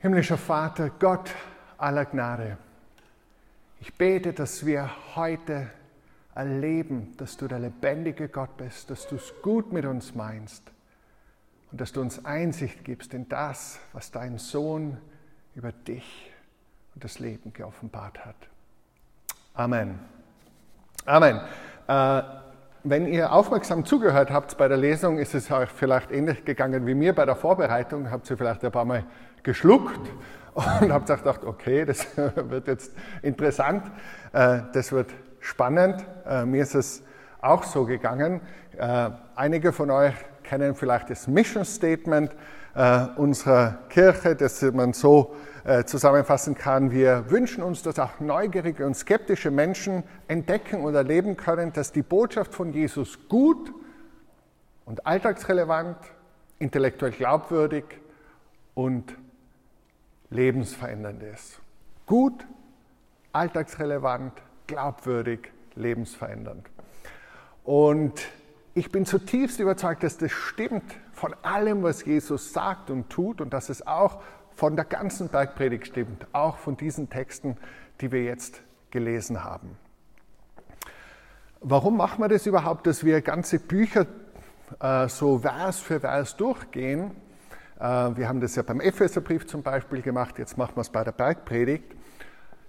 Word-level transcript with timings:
Himmlischer 0.00 0.38
Vater, 0.38 0.90
Gott 0.90 1.34
aller 1.76 2.04
Gnade, 2.04 2.56
ich 3.80 3.94
bete, 3.94 4.32
dass 4.32 4.64
wir 4.64 4.90
heute 5.16 5.70
erleben, 6.36 7.16
dass 7.16 7.36
du 7.36 7.48
der 7.48 7.58
lebendige 7.58 8.28
Gott 8.28 8.56
bist, 8.56 8.90
dass 8.90 9.08
du 9.08 9.16
es 9.16 9.34
gut 9.42 9.72
mit 9.72 9.84
uns 9.84 10.14
meinst 10.14 10.62
und 11.72 11.80
dass 11.80 11.92
du 11.92 12.00
uns 12.00 12.24
Einsicht 12.24 12.84
gibst 12.84 13.12
in 13.12 13.28
das, 13.28 13.80
was 13.92 14.12
dein 14.12 14.38
Sohn 14.38 14.98
über 15.56 15.72
dich 15.72 16.30
und 16.94 17.02
das 17.02 17.18
Leben 17.18 17.52
geoffenbart 17.52 18.24
hat. 18.24 18.36
Amen. 19.54 19.98
Amen. 21.06 21.40
Äh, 21.88 22.22
wenn 22.90 23.06
ihr 23.06 23.32
aufmerksam 23.32 23.84
zugehört 23.84 24.30
habt 24.30 24.56
bei 24.56 24.68
der 24.68 24.76
Lesung, 24.76 25.18
ist 25.18 25.34
es 25.34 25.50
euch 25.50 25.68
vielleicht 25.68 26.10
ähnlich 26.10 26.44
gegangen 26.44 26.86
wie 26.86 26.94
mir 26.94 27.14
bei 27.14 27.24
der 27.24 27.36
Vorbereitung. 27.36 28.10
Habt 28.10 28.30
ihr 28.30 28.36
vielleicht 28.36 28.64
ein 28.64 28.72
paar 28.72 28.84
Mal 28.84 29.04
geschluckt 29.42 30.00
und 30.54 30.64
habt 30.92 31.06
gedacht, 31.06 31.44
okay, 31.44 31.84
das 31.84 32.06
wird 32.16 32.66
jetzt 32.66 32.92
interessant, 33.22 33.84
äh, 34.32 34.60
das 34.72 34.92
wird 34.92 35.10
spannend. 35.40 36.04
Äh, 36.26 36.44
mir 36.46 36.62
ist 36.62 36.74
es 36.74 37.02
auch 37.40 37.64
so 37.64 37.84
gegangen. 37.84 38.40
Äh, 38.76 39.10
einige 39.34 39.72
von 39.72 39.90
euch 39.90 40.14
kennen 40.42 40.74
vielleicht 40.74 41.10
das 41.10 41.26
Mission 41.26 41.64
Statement 41.64 42.30
unserer 43.16 43.78
Kirche, 43.88 44.36
das 44.36 44.62
man 44.62 44.92
so 44.92 45.34
zusammenfassen 45.84 46.54
kann. 46.54 46.92
Wir 46.92 47.30
wünschen 47.30 47.62
uns, 47.62 47.82
dass 47.82 47.98
auch 47.98 48.20
neugierige 48.20 48.86
und 48.86 48.94
skeptische 48.94 49.50
Menschen 49.50 50.04
entdecken 50.28 50.82
und 50.82 50.94
erleben 50.94 51.36
können, 51.36 51.72
dass 51.72 51.92
die 51.92 52.02
Botschaft 52.02 52.54
von 52.54 52.72
Jesus 52.72 53.18
gut 53.28 53.72
und 54.86 55.06
alltagsrelevant, 55.06 55.98
intellektuell 56.58 57.12
glaubwürdig 57.12 57.84
und 58.74 59.14
lebensverändernd 60.30 61.22
ist. 61.22 61.60
Gut, 62.06 62.46
alltagsrelevant, 63.32 64.32
glaubwürdig, 64.66 65.52
lebensverändernd. 65.74 66.66
Und 67.64 68.22
ich 68.74 68.90
bin 68.92 69.04
zutiefst 69.04 69.58
überzeugt, 69.60 70.02
dass 70.04 70.16
das 70.16 70.30
stimmt 70.30 70.94
von 71.18 71.34
allem, 71.42 71.82
was 71.82 72.04
Jesus 72.04 72.52
sagt 72.52 72.90
und 72.90 73.10
tut 73.10 73.40
und 73.40 73.52
dass 73.52 73.68
es 73.68 73.86
auch 73.86 74.22
von 74.54 74.76
der 74.76 74.84
ganzen 74.84 75.28
Bergpredigt 75.28 75.86
stimmt, 75.88 76.26
auch 76.32 76.56
von 76.56 76.76
diesen 76.76 77.10
Texten, 77.10 77.56
die 78.00 78.12
wir 78.12 78.24
jetzt 78.24 78.62
gelesen 78.90 79.44
haben. 79.44 79.76
Warum 81.60 81.96
machen 81.96 82.22
wir 82.22 82.28
das 82.28 82.46
überhaupt, 82.46 82.86
dass 82.86 83.04
wir 83.04 83.20
ganze 83.20 83.58
Bücher 83.58 84.06
äh, 84.80 85.08
so 85.08 85.40
Vers 85.40 85.80
für 85.80 86.00
Vers 86.00 86.36
durchgehen? 86.36 87.10
Äh, 87.78 87.82
wir 87.82 88.28
haben 88.28 88.40
das 88.40 88.54
ja 88.54 88.62
beim 88.62 88.80
Epheserbrief 88.80 89.46
zum 89.46 89.62
Beispiel 89.62 90.02
gemacht, 90.02 90.38
jetzt 90.38 90.56
machen 90.56 90.76
wir 90.76 90.82
es 90.82 90.90
bei 90.90 91.02
der 91.02 91.12
Bergpredigt. 91.12 91.96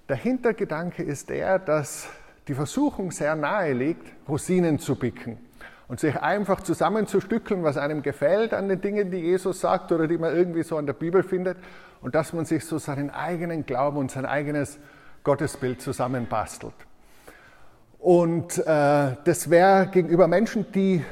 Der 0.10 0.16
Hintergedanke 0.16 1.04
ist 1.04 1.30
der, 1.30 1.60
dass 1.60 2.10
die 2.48 2.56
Versuchung 2.56 3.12
sehr 3.12 3.36
nahe 3.36 3.74
liegt, 3.74 4.12
Rosinen 4.28 4.80
zu 4.80 4.96
picken 4.96 5.49
und 5.90 6.00
sich 6.00 6.16
einfach 6.22 6.62
zusammenzustückeln, 6.62 7.64
was 7.64 7.76
einem 7.76 8.04
gefällt 8.04 8.54
an 8.54 8.70
den 8.70 8.80
Dingen, 8.80 9.12
die 9.12 9.18
Jesus 9.18 9.60
sagt 9.60 9.92
oder 9.92 10.08
die 10.08 10.18
man 10.18 10.34
irgendwie 10.34 10.64
so 10.64 10.78
an 10.78 10.86
der 10.86 10.94
Bibel 10.94 11.24
findet 11.24 11.58
und 12.02 12.16
dass 12.16 12.32
man 12.32 12.46
sich 12.46 12.64
so 12.64 12.78
seinen 12.78 13.10
eigenen 13.10 13.66
Glauben 13.66 13.98
und 13.98 14.12
sein 14.12 14.26
eigenes 14.26 14.80
Gottesbild 15.24 15.82
zusammenbastelt. 15.82 16.76
Und 17.98 18.60
äh, 18.60 19.16
das 19.26 19.50
wäre 19.50 19.88
gegenüber 19.88 20.28
Menschen, 20.28 20.72
die 20.72 21.04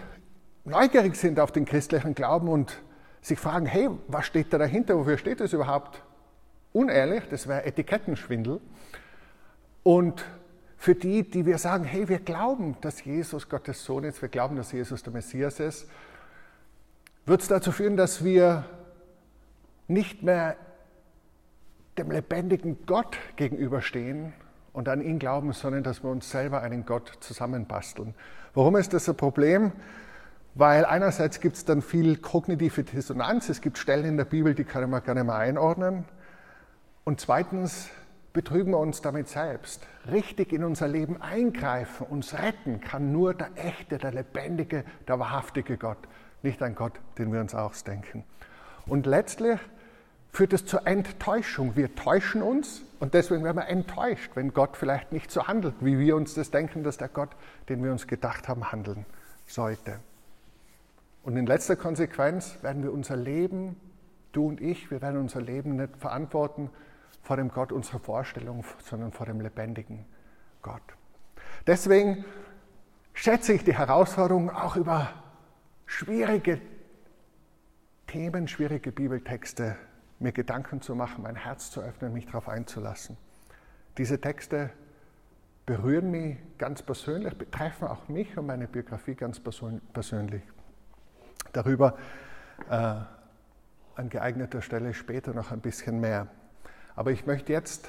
neugierig 0.64 1.16
sind 1.16 1.40
auf 1.40 1.52
den 1.52 1.66
christlichen 1.66 2.14
Glauben 2.14 2.48
und 2.48 2.80
sich 3.22 3.40
fragen, 3.40 3.66
hey, 3.66 3.90
was 4.08 4.28
steht 4.28 4.54
da 4.54 4.60
dahinter, 4.60 4.96
wofür 4.96 5.18
steht 5.18 5.42
das 5.42 5.54
überhaupt? 5.54 6.04
Unehrlich, 6.72 7.24
das 7.30 7.48
wäre 7.48 7.66
Etikettenschwindel. 7.66 8.62
Und 9.82 10.24
für 10.78 10.96
die, 10.96 11.30
die 11.30 11.46
wir 11.46 11.58
sagen, 11.58 11.84
hey, 11.84 12.08
wir 12.08 12.20
glauben, 12.20 12.78
dass 12.82 13.04
Jesus 13.04 13.50
Gottes 13.50 13.84
Sohn 13.84 14.04
ist, 14.04 14.22
wir 14.22 14.30
glauben, 14.30 14.56
dass 14.56 14.72
Jesus 14.72 15.04
der 15.04 15.14
Messias 15.14 15.60
ist, 15.60 15.90
wird 17.26 17.42
es 17.42 17.48
dazu 17.48 17.72
führen, 17.72 17.98
dass 17.98 18.24
wir 18.24 18.66
nicht 19.88 20.24
mehr 20.24 20.56
dem 21.98 22.12
lebendigen 22.12 22.86
Gott 22.86 23.18
gegenüberstehen 23.36 24.34
und 24.72 24.88
an 24.88 25.02
ihn 25.02 25.18
glauben, 25.18 25.52
sondern 25.54 25.84
dass 25.84 26.04
wir 26.04 26.12
uns 26.12 26.30
selber 26.30 26.62
einen 26.62 26.86
Gott 26.86 27.12
zusammenbasteln. 27.22 28.14
Warum 28.54 28.76
ist 28.76 28.94
das 28.94 29.10
ein 29.10 29.18
Problem? 29.18 29.72
weil 30.58 30.86
einerseits 30.86 31.40
gibt 31.40 31.56
es 31.56 31.66
dann 31.66 31.82
viel 31.84 32.18
kognitive 32.18 32.84
Dissonanz, 32.84 33.50
es 33.50 33.62
gibt 33.62 33.78
Stellen 33.78 34.06
in 34.06 34.18
der 34.18 34.26
Bibel, 34.26 34.56
die 34.56 34.64
können 34.64 34.90
wir 34.90 35.02
gerne 35.02 35.24
mal 35.24 35.38
einordnen. 35.38 36.06
Und 37.04 37.22
zweitens 37.22 37.90
betrügen 38.38 38.72
wir 38.72 38.78
uns 38.78 39.02
damit 39.02 39.28
selbst. 39.30 39.82
Richtig 40.12 40.54
in 40.54 40.64
unser 40.64 40.88
Leben 40.88 41.20
eingreifen, 41.20 42.06
uns 42.06 42.36
retten 42.36 42.80
kann 42.82 43.12
nur 43.12 43.34
der 43.34 43.50
echte, 43.56 43.98
der 43.98 44.12
lebendige, 44.12 44.84
der 45.08 45.18
wahrhaftige 45.18 45.76
Gott, 45.76 45.98
nicht 46.44 46.62
ein 46.62 46.76
Gott, 46.76 46.94
den 47.18 47.34
wir 47.34 47.42
uns 47.42 47.56
ausdenken. 47.56 48.24
Und 48.86 49.08
letztlich 49.08 49.60
führt 50.32 50.54
es 50.54 50.68
zur 50.68 50.86
Enttäuschung. 50.86 51.76
Wir 51.76 51.96
täuschen 51.96 52.44
uns 52.44 52.84
und 53.00 53.16
deswegen 53.16 53.44
werden 53.44 53.58
wir 53.58 53.70
enttäuscht, 53.70 54.30
wenn 54.36 54.54
Gott 54.54 54.78
vielleicht 54.78 55.12
nicht 55.12 55.32
so 55.32 55.48
handelt, 55.48 55.74
wie 55.80 55.98
wir 55.98 56.16
uns 56.16 56.36
das 56.36 56.52
denken, 56.52 56.84
dass 56.84 56.98
der 56.98 57.08
Gott, 57.08 57.32
den 57.70 57.84
wir 57.84 57.92
uns 57.92 58.06
gedacht 58.06 58.48
haben, 58.48 58.72
handeln 58.72 59.08
sollte. 59.48 60.00
Und 61.24 61.38
in 61.38 61.48
letzter 61.48 61.76
Konsequenz 61.76 62.60
werden 62.62 62.84
wir 62.84 62.94
unser 62.94 63.16
Leben, 63.16 63.78
du 64.32 64.48
und 64.48 64.62
ich, 64.62 64.92
wir 64.92 65.02
werden 65.02 65.20
unser 65.20 65.42
Leben 65.42 65.76
nicht 65.76 65.98
verantworten 65.98 66.70
vor 67.28 67.36
dem 67.36 67.50
Gott 67.50 67.74
unserer 67.74 68.00
Vorstellung, 68.00 68.64
sondern 68.82 69.12
vor 69.12 69.26
dem 69.26 69.42
lebendigen 69.42 70.06
Gott. 70.62 70.82
Deswegen 71.68 72.24
schätze 73.14 73.52
ich 73.52 73.66
die 73.66 73.78
Herausforderung, 73.78 74.50
auch 74.50 74.78
über 74.78 75.10
schwierige 75.86 76.62
Themen, 78.08 78.48
schwierige 78.48 78.94
Bibeltexte 78.94 79.76
mir 80.20 80.32
Gedanken 80.32 80.80
zu 80.80 80.96
machen, 80.96 81.22
mein 81.22 81.36
Herz 81.36 81.70
zu 81.70 81.82
öffnen, 81.82 82.14
mich 82.14 82.28
darauf 82.28 82.48
einzulassen. 82.48 83.18
Diese 83.98 84.22
Texte 84.22 84.70
berühren 85.66 86.10
mich 86.10 86.38
ganz 86.58 86.82
persönlich, 86.82 87.38
betreffen 87.38 87.90
auch 87.90 88.08
mich 88.08 88.38
und 88.38 88.46
meine 88.46 88.70
Biografie 88.70 89.16
ganz 89.16 89.42
persönlich. 89.92 90.44
Darüber 91.52 91.98
äh, 92.70 93.02
an 93.96 94.10
geeigneter 94.10 94.62
Stelle 94.62 94.94
später 94.94 95.34
noch 95.34 95.52
ein 95.52 95.60
bisschen 95.60 96.00
mehr. 96.00 96.28
Aber 96.98 97.12
ich 97.12 97.28
möchte 97.28 97.54
jetzt 97.54 97.88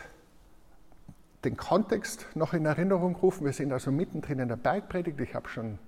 den 1.43 1.57
Kontext 1.57 2.27
noch 2.35 2.53
in 2.53 2.67
Erinnerung 2.67 3.17
rufen. 3.17 3.47
Wir 3.47 3.55
sind 3.55 3.73
also 3.73 3.91
mittendrin 3.91 4.39
in 4.39 4.49
der 4.49 4.57
Bergpredigt. 4.57 5.19
Ich 5.21 5.35
habe 5.35 5.49
schon 5.49 5.79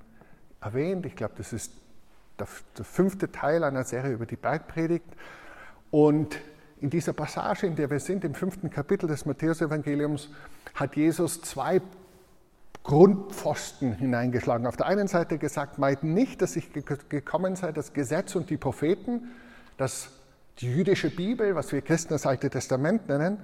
erwähnt, 0.63 1.05
ich 1.05 1.17
glaube, 1.17 1.35
das 1.37 1.53
ist 1.53 1.71
der, 2.39 2.49
der, 2.79 2.85
fünfte 2.87 3.31
Teil 3.31 3.63
einer 3.63 3.85
Serie 3.85 4.13
über 4.13 4.25
die 4.25 4.37
Bergpredigt. 4.37 5.05
Und 5.91 6.41
in 6.81 6.89
dieser 6.89 7.13
Passage, 7.13 7.67
in 7.67 7.77
der 7.77 7.91
wir 7.91 8.01
sind, 8.01 8.25
im 8.25 8.35
fünften 8.35 8.71
Kapitel 8.71 9.07
des 9.07 9.27
Matthäusevangeliums, 9.27 10.31
hat 10.75 10.97
Jesus 10.97 11.43
zwei 11.43 11.83
Grundpfosten 12.85 13.93
hineingeschlagen. 13.93 14.67
Auf 14.67 14.79
der 14.79 14.87
einen 14.87 15.09
Seite 15.09 15.37
gesagt, 15.37 15.77
meint 15.77 16.03
nicht, 16.05 16.41
dass 16.41 16.57
ich 16.57 16.73
gekommen 16.73 17.55
sei, 17.55 17.73
das 17.73 17.93
Gesetz 17.93 18.35
und 18.35 18.49
die 18.49 18.57
Propheten, 18.57 19.31
das 19.77 20.11
die 20.61 20.67
jüdische 20.67 21.11
Bibel, 21.11 21.55
was 21.55 21.73
wir 21.73 21.81
Christen 21.81 22.11
das 22.11 22.27
Alte 22.27 22.51
Testament 22.51 23.09
nennen, 23.09 23.39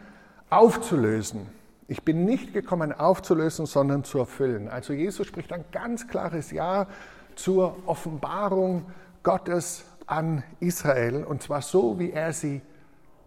aufzulösen. 0.50 1.46
Ich 1.88 2.02
bin 2.02 2.24
nicht 2.24 2.52
gekommen 2.52 2.92
aufzulösen, 2.92 3.66
sondern 3.66 4.04
zu 4.04 4.18
erfüllen. 4.18 4.68
Also 4.68 4.92
Jesus 4.92 5.26
spricht 5.26 5.52
ein 5.52 5.64
ganz 5.72 6.08
klares 6.08 6.50
Ja 6.50 6.88
zur 7.34 7.76
Offenbarung 7.86 8.86
Gottes 9.22 9.84
an 10.06 10.42
Israel 10.60 11.24
und 11.24 11.42
zwar 11.42 11.62
so, 11.62 11.98
wie 11.98 12.10
er 12.10 12.32
sie 12.32 12.60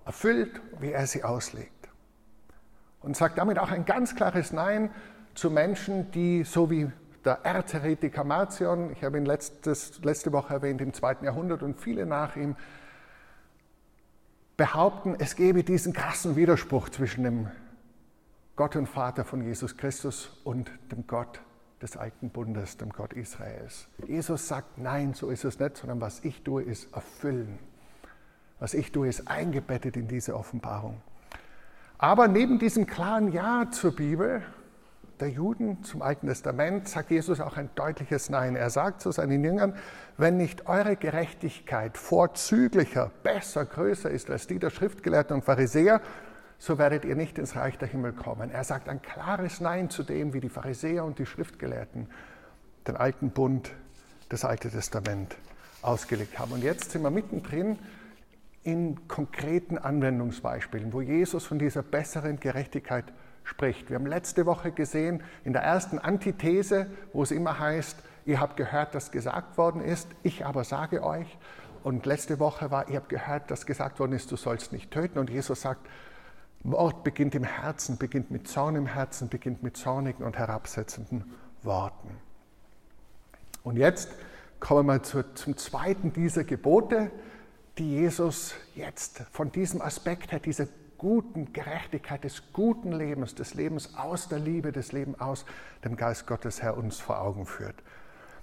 erfüllt, 0.06 0.61
wie 0.79 0.91
er 0.91 1.07
sie 1.07 1.24
auslegt. 1.24 1.89
Und 3.01 3.15
sagt 3.18 3.38
damit 3.38 3.59
auch 3.59 3.71
ein 3.71 3.85
ganz 3.85 4.15
klares 4.15 4.51
Nein 4.51 4.92
zu 5.35 5.50
Menschen, 5.50 6.12
die 6.12 6.44
so 6.44 6.69
wie 6.69 6.92
der 7.25 7.39
Erzheretiker 7.44 8.24
Marcion, 8.24 8.92
ich 8.92 9.03
habe 9.03 9.18
ihn 9.18 9.25
letztes, 9.25 10.03
letzte 10.03 10.31
Woche 10.31 10.53
erwähnt, 10.53 10.81
im 10.81 10.94
zweiten 10.94 11.25
Jahrhundert 11.25 11.63
und 11.63 11.80
viele 11.80 12.06
nach 12.06 12.35
ihm, 12.35 12.56
behaupten, 14.59 15.15
es 15.19 15.38
gebe 15.38 15.63
diesen 15.63 15.94
krassen 15.94 16.35
Widerspruch 16.35 16.89
zwischen 16.89 17.23
dem 17.23 17.47
Gott 18.57 18.75
und 18.75 18.88
Vater 18.88 19.23
von 19.23 19.41
Jesus 19.41 19.77
Christus 19.77 20.38
und 20.44 20.69
dem 20.91 21.07
Gott 21.07 21.39
des 21.81 21.95
alten 21.95 22.29
Bundes, 22.29 22.75
dem 22.75 22.89
Gott 22.89 23.13
Israels. 23.13 23.88
Jesus 24.06 24.50
sagt, 24.50 24.77
nein, 24.77 25.13
so 25.13 25.29
ist 25.29 25.45
es 25.45 25.59
nicht, 25.59 25.77
sondern 25.77 26.01
was 26.01 26.25
ich 26.25 26.44
tue, 26.44 26.61
ist 26.61 26.94
erfüllen. 26.94 27.57
Was 28.59 28.73
ich 28.73 28.91
tue, 28.91 29.07
ist 29.07 29.29
eingebettet 29.29 29.95
in 29.95 30.09
diese 30.09 30.35
Offenbarung. 30.35 31.01
Aber 31.97 32.27
neben 32.27 32.59
diesem 32.59 32.85
klaren 32.85 33.31
Ja 33.31 33.71
zur 33.71 33.95
Bibel 33.95 34.44
der 35.19 35.30
Juden 35.30 35.83
zum 35.83 36.01
Alten 36.01 36.27
Testament 36.27 36.88
sagt 36.88 37.12
Jesus 37.12 37.39
auch 37.39 37.57
ein 37.57 37.69
deutliches 37.75 38.30
Nein. 38.30 38.56
Er 38.56 38.69
sagt 38.69 39.01
zu 39.01 39.12
seinen 39.12 39.44
Jüngern, 39.44 39.75
wenn 40.18 40.38
nicht 40.38 40.68
eure 40.68 40.95
Gerechtigkeit 40.95 41.98
vorzüglicher, 41.98 43.12
besser, 43.24 43.66
größer 43.66 44.10
ist 44.10 44.30
als 44.30 44.48
die 44.48 44.60
der 44.60 44.69
Schriftgelehrten 44.69 45.36
und 45.36 45.44
Pharisäer, 45.44 46.01
so 46.57 46.77
werdet 46.77 47.06
ihr 47.06 47.16
nicht 47.16 47.38
ins 47.38 47.56
Reich 47.56 47.77
der 47.77 47.88
Himmel 47.88 48.13
kommen. 48.13 48.51
Er 48.51 48.63
sagt 48.63 48.89
ein 48.89 49.01
klares 49.01 49.62
Nein 49.62 49.89
zu 49.89 50.04
dem, 50.04 50.33
wie 50.33 50.42
die 50.42 50.50
Pharisäer 50.50 51.06
und 51.06 51.19
die 51.19 51.25
Schriftgelehrten 51.25 52.07
den 52.88 52.98
alten 52.98 53.31
Bund, 53.31 53.71
das 54.30 54.45
Alte 54.45 54.69
Testament 54.69 55.38
ausgelegt 55.81 56.38
haben. 56.38 56.51
Und 56.51 56.63
jetzt 56.63 56.92
sind 56.92 57.01
wir 57.01 57.12
mittendrin 57.12 57.77
in 58.63 59.07
konkreten 59.07 59.77
Anwendungsbeispielen, 59.77 60.92
wo 60.92 61.01
Jesus 61.01 61.45
von 61.45 61.60
dieser 61.60 61.81
besseren 61.81 62.39
Gerechtigkeit 62.39 63.06
spricht. 63.50 63.90
Wir 63.90 63.96
haben 63.96 64.06
letzte 64.06 64.46
Woche 64.46 64.72
gesehen, 64.72 65.24
in 65.44 65.54
der 65.54 65.63
ersten 65.63 66.00
Antithese, 66.00 66.88
wo 67.13 67.24
es 67.24 67.31
immer 67.31 67.60
heißt, 67.60 67.98
ihr 68.25 68.40
habt 68.40 68.57
gehört, 68.57 68.94
dass 68.94 69.12
gesagt 69.12 69.57
worden 69.57 69.81
ist, 69.81 70.07
ich 70.24 70.46
aber 70.46 70.63
sage 70.63 71.04
euch. 71.04 71.38
Und 71.84 72.06
letzte 72.06 72.40
Woche 72.40 72.72
war, 72.72 72.88
ihr 72.90 72.98
habt 72.98 73.10
gehört, 73.10 73.50
dass 73.50 73.66
gesagt 73.66 74.00
worden 74.00 74.13
ist, 74.13 74.31
du 74.31 74.36
sollst 74.36 74.72
nicht 74.72 74.92
töten. 74.92 75.18
Und 75.18 75.30
Jesus 75.30 75.62
sagt, 75.62 75.88
Wort 76.63 77.04
beginnt 77.04 77.36
im 77.36 77.44
Herzen, 77.44 77.98
beginnt 77.98 78.31
mit 78.31 78.48
Zorn 78.48 78.75
im 78.75 78.86
Herzen, 78.86 79.30
beginnt 79.30 79.63
mit 79.63 79.78
zornigen 79.78 80.24
und 80.24 80.38
herabsetzenden 80.38 81.24
Worten. 81.63 82.10
Und 83.63 83.78
jetzt 83.78 84.10
kommen 84.60 84.86
wir 84.88 85.02
zu, 85.02 85.24
zum 85.34 85.57
zweiten 85.57 86.13
dieser 86.13 86.44
Gebote, 86.44 87.12
die 87.78 87.92
Jesus 87.92 88.54
jetzt 88.75 89.24
von 89.31 89.52
diesem 89.52 89.81
Aspekt 89.81 90.34
her, 90.34 90.40
dieser 90.40 90.68
guten 91.00 91.51
Gerechtigkeit, 91.51 92.24
des 92.24 92.54
guten 92.54 92.92
Lebens, 92.92 93.34
des 93.34 93.56
Lebens 93.56 93.96
aus 93.98 94.30
der 94.30 94.38
Liebe, 94.38 94.72
des 94.72 94.92
Lebens 94.92 95.19
aus 95.19 95.46
dem 95.84 95.96
Geist 95.96 96.28
Gottes 96.28 96.62
Herr 96.62 96.78
uns 96.78 97.00
vor 97.00 97.19
Augen 97.19 97.48
führt. 97.48 97.75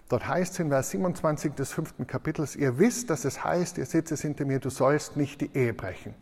Dort 0.09 0.27
heißt 0.27 0.55
es 0.55 0.59
in 0.59 0.69
Vers 0.71 0.91
27 0.91 1.55
des 1.55 1.73
fünften 1.73 2.07
Kapitels, 2.09 2.57
ihr 2.57 2.79
wisst, 2.79 3.11
dass 3.11 3.25
es 3.25 3.45
heißt, 3.45 3.79
ihr 3.79 3.87
sitzt 3.87 4.11
es 4.11 4.23
hinter 4.23 4.45
mir, 4.45 4.59
du 4.59 4.71
sollst 4.71 5.17
nicht 5.17 5.41
die 5.41 5.57
Ehe 5.57 5.75
brechen. 5.75 6.15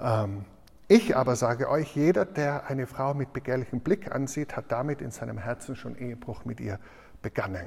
Ähm, 0.00 0.44
ich 0.88 1.16
aber 1.16 1.36
sage 1.36 1.68
euch, 1.68 1.96
jeder, 1.96 2.24
der 2.24 2.68
eine 2.68 2.86
Frau 2.86 3.12
mit 3.12 3.32
begehrlichem 3.32 3.80
Blick 3.80 4.14
ansieht, 4.14 4.56
hat 4.56 4.66
damit 4.68 5.00
in 5.00 5.10
seinem 5.10 5.38
Herzen 5.38 5.74
schon 5.74 5.96
Ehebruch 5.96 6.44
mit 6.44 6.60
ihr 6.60 6.78
begangen. 7.22 7.66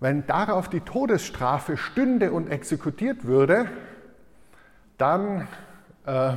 Wenn 0.00 0.26
darauf 0.26 0.68
die 0.68 0.80
Todesstrafe 0.80 1.76
stünde 1.76 2.32
und 2.32 2.50
exekutiert 2.50 3.24
würde, 3.24 3.66
dann 4.98 5.46
äh, 6.06 6.32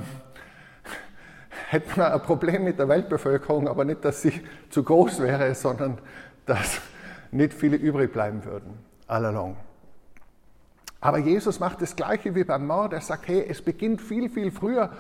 hätten 1.70 1.96
wir 1.98 2.14
ein 2.14 2.22
Problem 2.22 2.64
mit 2.64 2.80
der 2.80 2.88
Weltbevölkerung, 2.88 3.68
aber 3.68 3.86
nicht, 3.86 4.04
dass 4.06 4.22
sie 4.22 4.42
zu 4.70 4.84
groß 4.84 5.22
wäre, 5.22 5.54
sondern 5.56 5.98
dass 6.46 6.82
nicht 7.32 7.54
viele 7.54 7.78
übrig 7.78 8.14
bleiben 8.14 8.46
würden, 8.46 8.78
all 9.08 9.26
along. 9.26 9.58
Aber 11.02 11.18
Jesus 11.20 11.60
macht 11.60 11.82
das 11.82 11.96
Gleiche 11.96 12.34
wie 12.34 12.44
beim 12.44 12.66
Mord. 12.66 12.94
Er 12.94 13.02
sagt, 13.02 13.28
hey, 13.28 13.46
es 13.48 13.62
beginnt 13.62 14.02
viel, 14.02 14.30
viel 14.30 14.52
früher 14.52 14.92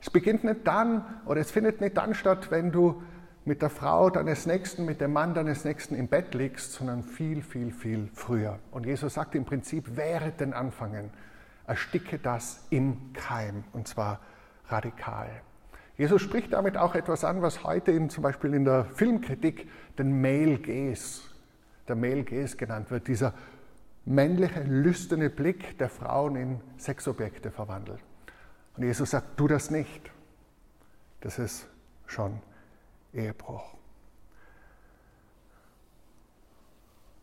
es 0.00 0.10
beginnt 0.10 0.44
nicht 0.44 0.66
dann 0.66 1.04
oder 1.26 1.40
es 1.40 1.50
findet 1.50 1.80
nicht 1.80 1.96
dann 1.96 2.14
statt, 2.14 2.50
wenn 2.50 2.70
du 2.70 3.02
mit 3.44 3.62
der 3.62 3.70
Frau 3.70 4.10
deines 4.10 4.46
Nächsten, 4.46 4.84
mit 4.84 5.00
dem 5.00 5.12
Mann 5.12 5.34
deines 5.34 5.64
Nächsten 5.64 5.94
im 5.94 6.06
Bett 6.06 6.34
liegst, 6.34 6.72
sondern 6.72 7.02
viel, 7.02 7.42
viel, 7.42 7.72
viel 7.72 8.08
früher. 8.12 8.58
Und 8.70 8.86
Jesus 8.86 9.14
sagt 9.14 9.34
im 9.34 9.44
Prinzip, 9.44 9.96
während 9.96 10.40
den 10.40 10.52
Anfangen, 10.52 11.10
ersticke 11.68 12.18
das 12.18 12.66
im 12.70 13.12
Keim 13.12 13.62
und 13.72 13.86
zwar 13.86 14.20
radikal. 14.68 15.28
Jesus 15.96 16.22
spricht 16.22 16.52
damit 16.52 16.76
auch 16.76 16.94
etwas 16.94 17.24
an, 17.24 17.42
was 17.42 17.64
heute 17.64 17.90
in, 17.92 18.08
zum 18.08 18.22
Beispiel 18.22 18.54
in 18.54 18.64
der 18.64 18.84
Filmkritik 18.84 19.68
den 19.98 20.20
Male 20.20 20.58
Gaze, 20.58 21.22
der 21.88 21.96
Male 21.96 22.24
Gaze 22.24 22.56
genannt 22.56 22.90
wird, 22.90 23.08
dieser 23.08 23.34
männliche, 24.04 24.62
lüsterne 24.62 25.28
Blick 25.28 25.76
der 25.78 25.88
Frauen 25.88 26.36
in 26.36 26.60
Sexobjekte 26.78 27.50
verwandelt. 27.50 28.00
Und 28.76 28.84
Jesus 28.84 29.10
sagt, 29.10 29.36
tu 29.36 29.48
das 29.48 29.70
nicht. 29.70 30.10
Das 31.20 31.38
ist 31.38 31.66
schon 32.06 32.40
Ehebruch. 33.12 33.74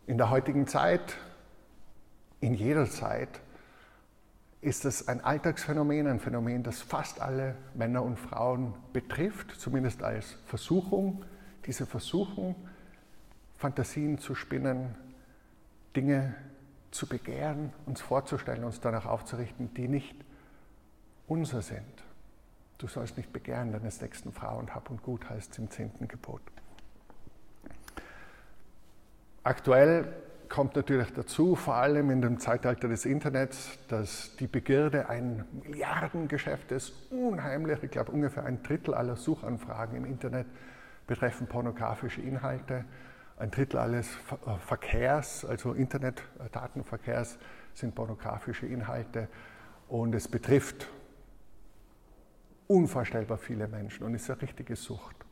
In 0.06 0.18
der 0.18 0.30
heutigen 0.30 0.68
Zeit, 0.68 1.16
in 2.42 2.54
jeder 2.54 2.88
Zeit, 2.88 3.40
ist 4.66 4.84
es 4.84 5.08
ein 5.08 5.24
Alltagsphänomen, 5.24 6.08
ein 6.08 6.20
Phänomen, 6.20 6.64
das 6.64 6.82
fast 6.82 7.22
alle 7.22 7.56
Männer 7.76 8.02
und 8.02 8.18
Frauen 8.18 8.74
betrifft, 8.94 9.52
zumindest 9.60 10.02
als 10.02 10.38
Versuchung. 10.48 11.24
Diese 11.68 11.86
Versuchung, 11.86 12.56
Fantasien 13.58 14.18
zu 14.18 14.34
spinnen, 14.34 14.96
Dinge 15.96 16.34
zu 16.90 17.06
begehren, 17.06 17.74
uns 17.86 18.02
vorzustellen, 18.02 18.64
uns 18.64 18.82
danach 18.82 19.06
aufzurichten, 19.06 19.72
die 19.76 19.88
nicht 19.88 20.16
unser 21.28 21.62
sind. 21.62 22.04
Du 22.80 22.88
sollst 22.88 23.18
nicht 23.18 23.32
begehren 23.32 23.72
deines 23.72 24.02
nächsten 24.02 24.34
Frau 24.34 24.58
und 24.58 24.74
Hab 24.74 24.90
und 24.90 25.04
Gut 25.04 25.30
heißt 25.30 25.52
es 25.52 25.60
im 25.60 25.70
zehnten 25.70 26.08
Gebot. 26.08 26.42
Aktuell 29.44 30.12
kommt 30.56 30.78
natürlich 30.78 31.12
dazu, 31.12 31.58
vor 31.58 31.76
allem 31.76 32.10
in 32.10 32.22
dem 32.22 32.40
Zeitalter 32.40 32.88
des 32.88 33.04
Internets, 33.04 33.78
dass 33.90 34.38
die 34.38 34.48
Begierde 34.48 35.10
ein 35.10 35.44
Milliardengeschäft 35.52 36.72
ist, 36.72 36.94
unheimlich. 37.12 37.84
Ich 37.84 37.92
glaube, 37.92 38.14
ungefähr 38.14 38.46
ein 38.46 38.64
Drittel 38.64 38.94
aller 38.94 39.18
Suchanfragen 39.18 39.98
im 39.98 40.06
Internet 40.06 40.48
betreffen 41.08 41.48
pornografische 41.48 42.22
Inhalte. 42.22 42.86
Ein 43.38 43.52
Drittel 43.52 43.82
alles 43.82 44.08
äh, 44.46 44.58
Verkehrs, 44.66 45.44
also 45.44 45.74
Internetdatenverkehrs, 45.74 47.38
sind 47.74 47.94
pornografische 47.94 48.66
Inhalte. 48.66 49.28
Und 49.90 50.16
es 50.16 50.30
betrifft 50.30 50.88
unvorstellbar 52.68 53.40
viele 53.40 53.68
Menschen 53.68 54.06
und 54.06 54.16
ist 54.16 54.32
eine 54.32 54.42
richtige 54.42 54.78
Sucht. 54.78 55.25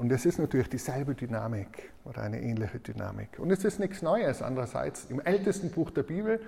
Und 0.00 0.10
es 0.10 0.24
ist 0.24 0.38
natürlich 0.38 0.70
dieselbe 0.70 1.14
Dynamik 1.14 1.92
oder 2.06 2.22
eine 2.22 2.40
ähnliche 2.40 2.78
Dynamik. 2.78 3.38
Und 3.38 3.50
es 3.50 3.64
ist 3.64 3.78
nichts 3.78 4.00
Neues. 4.00 4.40
Andererseits, 4.40 5.04
im 5.10 5.20
ältesten 5.20 5.70
Buch 5.70 5.90
der 5.90 6.04
Bibel, 6.04 6.40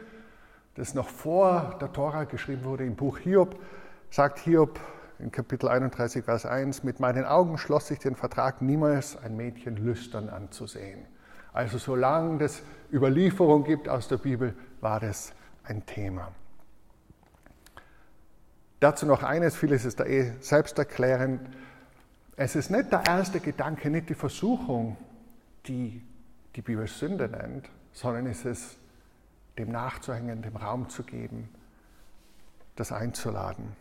das 0.75 0.95
noch 0.95 1.11
vor 1.11 1.77
der 1.79 1.93
Tora 1.93 2.25
geschrieben 2.25 2.65
wurde, 2.65 2.87
im 2.87 2.97
Buch 2.97 3.19
Hiob, 3.19 3.61
sagt 4.09 4.39
Hiob 4.39 4.81
in 5.19 5.31
Kapitel 5.31 5.69
31, 5.69 6.25
Vers 6.25 6.47
1, 6.47 6.83
mit 6.83 6.99
meinen 6.99 7.27
Augen 7.27 7.59
schloss 7.59 7.91
ich 7.91 7.99
den 7.99 8.17
Vertrag, 8.17 8.63
niemals 8.63 9.19
ein 9.19 9.37
Mädchen 9.37 9.77
lüstern 9.77 10.31
anzusehen. 10.31 11.05
Also 11.53 11.77
solange 11.77 12.43
es 12.43 12.63
Überlieferung 12.91 13.65
gibt 13.65 13.87
aus 13.87 14.09
der 14.09 14.17
Bibel, 14.17 14.55
war 14.81 14.99
das 14.99 15.35
ein 15.65 15.85
Thema. 15.85 16.33
Dazu 18.81 19.05
noch 19.05 19.23
eines, 19.23 19.57
vieles 19.57 19.85
ist 19.85 20.01
da 20.01 20.07
eh 20.07 20.33
selbsterklärend. 20.41 21.51
Es 22.37 22.57
ist 22.57 22.71
nicht 22.71 22.91
der 22.91 23.05
erste 23.07 23.41
Gedanke, 23.41 23.91
nicht 23.91 24.09
die 24.09 24.15
Versuchung, 24.15 24.97
die 25.67 26.03
die 26.57 26.63
Bibel 26.63 26.87
Sünde 26.87 27.29
nennt, 27.29 27.69
sondern 27.93 28.27
es 28.27 28.45
ist 28.45 28.79
dem 29.59 29.71
nachzuhängen, 29.71 30.43
dem 30.43 30.57
Raum 30.57 30.89
zu 30.89 31.03
geben, 31.03 31.49
das 32.77 32.91
einzuladen. 32.91 33.77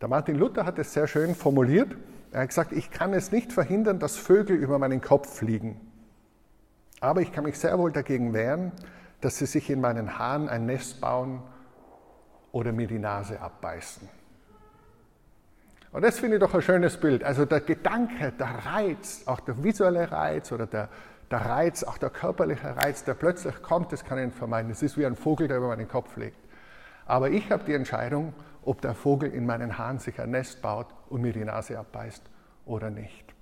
Der 0.00 0.08
Martin 0.08 0.36
Luther 0.36 0.66
hat 0.66 0.78
es 0.78 0.92
sehr 0.92 1.06
schön 1.06 1.34
formuliert. 1.34 1.94
Er 2.32 2.42
hat 2.42 2.48
gesagt, 2.48 2.72
ich 2.72 2.90
kann 2.90 3.14
es 3.14 3.30
nicht 3.30 3.52
verhindern, 3.52 4.00
dass 4.00 4.16
Vögel 4.16 4.56
über 4.56 4.78
meinen 4.78 5.00
Kopf 5.00 5.32
fliegen. 5.32 5.80
Aber 7.00 7.20
ich 7.20 7.32
kann 7.32 7.44
mich 7.44 7.58
sehr 7.58 7.78
wohl 7.78 7.92
dagegen 7.92 8.32
wehren, 8.32 8.72
dass 9.20 9.38
sie 9.38 9.46
sich 9.46 9.70
in 9.70 9.80
meinen 9.80 10.18
Haaren 10.18 10.48
ein 10.48 10.66
Nest 10.66 11.00
bauen 11.00 11.42
oder 12.50 12.72
mir 12.72 12.88
die 12.88 12.98
Nase 12.98 13.40
abbeißen. 13.40 14.08
Und 15.92 16.02
das 16.02 16.18
finde 16.18 16.36
ich 16.36 16.40
doch 16.40 16.54
ein 16.54 16.62
schönes 16.62 16.96
Bild. 16.96 17.22
Also 17.22 17.44
der 17.44 17.60
Gedanke, 17.60 18.32
der 18.32 18.64
Reiz, 18.64 19.22
auch 19.26 19.40
der 19.40 19.62
visuelle 19.62 20.10
Reiz 20.10 20.50
oder 20.50 20.66
der, 20.66 20.88
der 21.30 21.38
Reiz, 21.38 21.84
auch 21.84 21.98
der 21.98 22.08
körperliche 22.08 22.76
Reiz, 22.76 23.04
der 23.04 23.12
plötzlich 23.14 23.60
kommt, 23.62 23.92
das 23.92 24.04
kann 24.04 24.18
ich 24.18 24.24
nicht 24.26 24.38
vermeiden. 24.38 24.70
Das 24.70 24.82
ist 24.82 24.96
wie 24.96 25.04
ein 25.04 25.16
Vogel, 25.16 25.48
der 25.48 25.58
über 25.58 25.68
meinen 25.68 25.88
Kopf 25.88 26.14
fliegt. 26.14 26.36
Aber 27.04 27.30
ich 27.30 27.50
habe 27.50 27.64
die 27.64 27.74
Entscheidung, 27.74 28.32
ob 28.64 28.80
der 28.80 28.94
Vogel 28.94 29.32
in 29.32 29.44
meinen 29.44 29.76
Haaren 29.76 29.98
sich 29.98 30.18
ein 30.18 30.30
Nest 30.30 30.62
baut 30.62 30.86
und 31.10 31.20
mir 31.20 31.32
die 31.32 31.44
Nase 31.44 31.78
abbeißt 31.78 32.22
oder 32.64 32.90
nicht. 32.90 33.32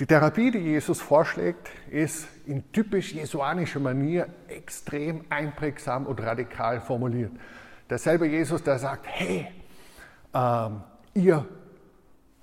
Die 0.00 0.06
Therapie, 0.06 0.50
die 0.50 0.58
Jesus 0.58 1.00
vorschlägt, 1.00 1.68
ist 1.90 2.26
in 2.46 2.72
typisch 2.72 3.12
jesuanischer 3.12 3.80
Manier 3.80 4.26
extrem 4.48 5.26
einprägsam 5.28 6.06
und 6.06 6.20
radikal 6.22 6.80
formuliert. 6.80 7.32
Derselbe 7.88 8.26
Jesus, 8.26 8.62
der 8.62 8.78
sagt, 8.78 9.06
hey, 9.06 9.46
ähm, 10.34 10.82
ihr 11.14 11.46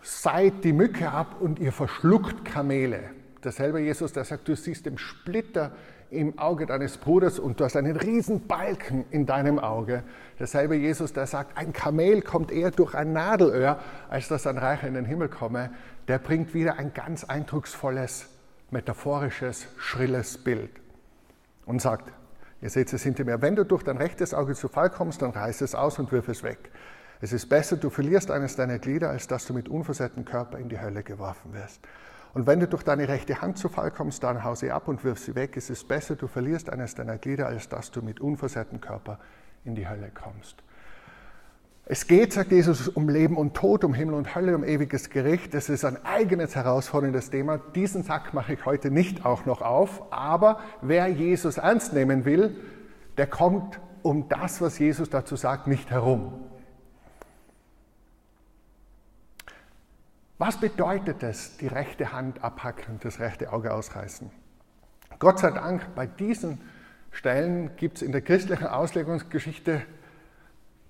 seid 0.02 0.64
die 0.64 0.74
Mücke 0.74 1.12
ab 1.12 1.38
und 1.40 1.60
ihr 1.60 1.72
verschluckt 1.72 2.46
Kamele. 2.46 3.12
Derselbe 3.44 3.80
Jesus, 3.80 4.14
der 4.14 4.24
sagt, 4.24 4.48
du 4.48 4.56
siehst 4.56 4.86
den 4.86 4.98
Splitter 4.98 5.72
im 6.10 6.40
Auge 6.40 6.66
deines 6.66 6.98
Bruders 6.98 7.38
und 7.38 7.60
du 7.60 7.66
hast 7.66 7.76
einen 7.76 7.98
riesen 7.98 8.48
Balken 8.48 9.06
in 9.12 9.26
deinem 9.26 9.60
Auge. 9.60 10.04
Derselbe 10.40 10.76
Jesus, 10.76 11.12
der 11.14 11.28
sagt, 11.28 11.58
ein 11.58 11.74
Kamel 11.74 12.22
kommt 12.22 12.52
eher 12.52 12.72
durch 12.72 12.96
ein 12.96 13.12
Nadelöhr, 13.12 13.80
als 14.10 14.30
dass 14.30 14.48
ein 14.48 14.58
Reicher 14.58 14.88
in 14.88 14.94
den 14.94 15.06
Himmel 15.06 15.28
komme, 15.28 15.72
der 16.08 16.20
bringt 16.20 16.54
wieder 16.54 16.78
ein 16.78 16.94
ganz 16.94 17.26
eindrucksvolles, 17.26 18.30
metaphorisches, 18.72 19.68
schrilles 19.78 20.38
Bild 20.38 20.72
und 21.66 21.82
sagt, 21.82 22.12
ihr 22.62 22.70
seht 22.70 22.92
es 22.94 23.04
hinter 23.04 23.26
mir, 23.26 23.42
wenn 23.42 23.56
du 23.56 23.66
durch 23.66 23.84
dein 23.84 23.98
rechtes 23.98 24.34
Auge 24.34 24.56
zu 24.56 24.70
Fall 24.70 24.90
kommst, 24.90 25.22
dann 25.22 25.32
reiß 25.32 25.62
es 25.62 25.76
aus 25.76 26.00
und 26.00 26.12
wirf 26.12 26.30
es 26.30 26.44
weg. 26.44 26.72
Es 27.20 27.34
ist 27.34 27.48
besser, 27.50 27.78
du 27.78 27.90
verlierst 27.90 28.30
eines 28.30 28.56
deiner 28.56 28.80
Glieder, 28.80 29.10
als 29.10 29.28
dass 29.28 29.46
du 29.46 29.54
mit 29.54 29.70
unversehrtem 29.70 30.26
Körper 30.26 30.60
in 30.60 30.70
die 30.70 30.80
Hölle 30.80 31.04
geworfen 31.04 31.54
wirst. 31.54 31.82
Und 32.34 32.46
wenn 32.46 32.60
du 32.60 32.68
durch 32.68 32.84
deine 32.84 33.08
rechte 33.08 33.42
Hand 33.42 33.58
zu 33.58 33.70
Fall 33.70 33.90
kommst, 33.90 34.24
dann 34.24 34.44
hau 34.44 34.54
sie 34.54 34.70
ab 34.70 34.88
und 34.88 35.04
wirf 35.04 35.18
sie 35.18 35.34
weg. 35.34 35.58
Es 35.58 35.72
ist 35.72 35.88
besser, 35.88 36.16
du 36.16 36.28
verlierst 36.28 36.70
eines 36.70 36.94
deiner 36.94 37.18
Glieder, 37.18 37.48
als 37.48 37.70
dass 37.70 37.90
du 37.90 38.04
mit 38.04 38.20
unversehrtem 38.20 38.80
Körper 38.80 39.18
in 39.66 39.74
die 39.74 39.90
Hölle 39.90 40.12
kommst. 40.14 40.62
Es 41.90 42.06
geht, 42.06 42.34
sagt 42.34 42.52
Jesus, 42.52 42.90
um 42.90 43.08
Leben 43.08 43.38
und 43.38 43.56
Tod, 43.56 43.86
um 43.86 43.94
Himmel 43.94 44.16
und 44.16 44.36
Hölle, 44.36 44.56
um 44.56 44.64
ewiges 44.66 45.10
Gericht. 45.10 45.54
Das 45.54 45.70
ist 45.70 45.86
ein 45.86 46.04
eigenes 46.06 46.54
herausforderndes 46.54 47.30
Thema. 47.30 47.60
Diesen 47.76 48.04
Sack 48.04 48.34
mache 48.34 48.54
ich 48.54 48.66
heute 48.66 48.92
nicht 48.92 49.26
auch 49.26 49.46
noch 49.46 49.62
auf. 49.62 50.04
Aber 50.12 50.60
wer 50.82 51.08
Jesus 51.08 51.58
ernst 51.58 51.94
nehmen 51.94 52.26
will, 52.26 52.56
der 53.18 53.26
kommt 53.26 53.80
um 54.04 54.28
das, 54.28 54.62
was 54.62 54.78
Jesus 54.78 55.10
dazu 55.10 55.38
sagt, 55.38 55.68
nicht 55.68 55.90
herum. 55.90 56.34
Was 60.40 60.60
bedeutet 60.60 61.24
es, 61.24 61.58
die 61.58 61.68
rechte 61.68 62.12
Hand 62.12 62.44
abhacken 62.44 62.94
und 62.94 63.06
das 63.06 63.20
rechte 63.20 63.52
Auge 63.52 63.74
ausreißen? 63.74 64.30
Gott 65.18 65.40
sei 65.40 65.50
Dank, 65.50 65.96
bei 65.96 66.06
diesen 66.06 66.62
Stellen 67.12 67.76
gibt 67.76 67.98
es 67.98 68.02
in 68.04 68.12
der 68.12 68.22
christlichen 68.22 68.68
Auslegungsgeschichte 68.68 69.82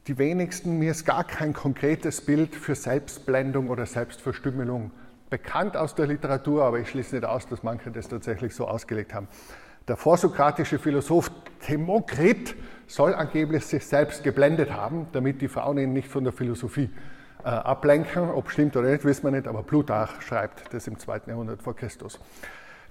die 0.07 0.17
wenigsten, 0.17 0.79
mir 0.79 0.91
ist 0.91 1.05
gar 1.05 1.23
kein 1.23 1.53
konkretes 1.53 2.21
Bild 2.21 2.55
für 2.55 2.75
Selbstblendung 2.75 3.69
oder 3.69 3.85
Selbstverstümmelung 3.85 4.91
bekannt 5.29 5.77
aus 5.77 5.95
der 5.95 6.07
Literatur, 6.07 6.63
aber 6.63 6.79
ich 6.79 6.89
schließe 6.89 7.15
nicht 7.15 7.25
aus, 7.25 7.47
dass 7.47 7.63
manche 7.63 7.91
das 7.91 8.07
tatsächlich 8.09 8.53
so 8.53 8.67
ausgelegt 8.67 9.13
haben. 9.13 9.29
Der 9.87 9.95
vorsokratische 9.95 10.79
Philosoph 10.79 11.31
Demokrit 11.67 12.55
soll 12.87 13.13
angeblich 13.13 13.65
sich 13.65 13.85
selbst 13.85 14.23
geblendet 14.23 14.71
haben, 14.71 15.07
damit 15.13 15.41
die 15.41 15.47
Frauen 15.47 15.77
ihn 15.77 15.93
nicht 15.93 16.09
von 16.09 16.25
der 16.25 16.33
Philosophie 16.33 16.89
ablenken. 17.49 18.29
Ob 18.29 18.49
stimmt 18.51 18.75
oder 18.75 18.89
nicht, 18.89 19.05
wissen 19.05 19.23
wir 19.23 19.31
nicht, 19.31 19.47
aber 19.47 19.63
Plutarch 19.63 20.21
schreibt 20.21 20.73
das 20.73 20.87
im 20.87 20.99
zweiten 20.99 21.29
Jahrhundert 21.29 21.61
vor 21.61 21.75
Christus. 21.75 22.19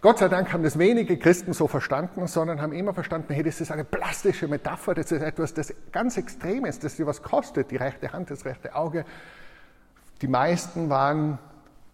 Gott 0.03 0.19
sei 0.19 0.29
Dank 0.29 0.53
haben 0.53 0.63
das 0.63 0.79
wenige 0.79 1.19
Christen 1.19 1.53
so 1.53 1.69
verstanden, 1.69 2.27
sondern 2.27 2.61
haben 2.61 2.73
immer 2.73 2.95
verstanden, 2.95 3.33
hey, 3.33 3.43
das 3.43 3.61
ist 3.61 3.73
eine 3.73 3.85
plastische 3.85 4.47
Metapher, 4.47 4.95
das 4.95 5.11
ist 5.11 5.23
etwas, 5.23 5.55
das 5.55 5.75
ganz 5.91 6.17
extrem 6.17 6.65
ist, 6.67 6.85
das 6.85 6.97
dir 6.97 7.07
was 7.07 7.23
kostet, 7.23 7.71
die 7.71 7.77
rechte 7.77 8.13
Hand, 8.13 8.31
das 8.31 8.45
rechte 8.45 8.75
Auge. 8.75 9.05
Die 10.23 10.29
meisten 10.29 10.91
waren 10.91 11.39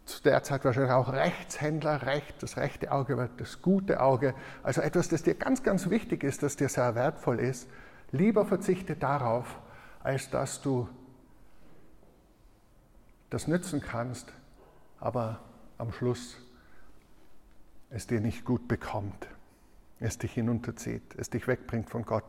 zu 0.05 0.23
der 0.23 0.43
Zeit 0.43 0.65
wahrscheinlich 0.65 0.93
auch 0.93 1.13
Rechtshändler, 1.13 2.03
Recht, 2.03 2.43
das 2.43 2.57
rechte 2.57 2.91
Auge 2.91 3.17
war 3.17 3.29
das 3.37 3.63
gute 3.63 4.01
Auge. 4.01 4.35
Also 4.63 4.81
etwas, 4.81 5.09
das 5.09 5.23
dir 5.23 5.35
ganz, 5.35 5.63
ganz 5.63 5.89
wichtig 5.89 6.25
ist, 6.25 6.43
das 6.43 6.57
dir 6.57 6.69
sehr 6.69 6.95
wertvoll 6.95 7.39
ist. 7.39 7.69
Lieber 8.11 8.45
verzichte 8.45 8.97
darauf, 8.97 9.61
als 10.03 10.29
dass 10.29 10.61
du 10.61 10.89
das 13.33 13.49
nützen 13.49 13.81
kannst, 13.81 14.33
aber 15.01 15.41
am 15.79 15.93
Schluss 15.93 16.37
es 17.91 18.07
dir 18.07 18.21
nicht 18.21 18.45
gut 18.45 18.69
bekommt, 18.69 19.27
es 20.01 20.19
dich 20.19 20.33
hinunterzieht, 20.33 21.03
es 21.17 21.31
dich 21.31 21.47
wegbringt 21.47 21.89
von 21.89 22.05
Gott. 22.05 22.25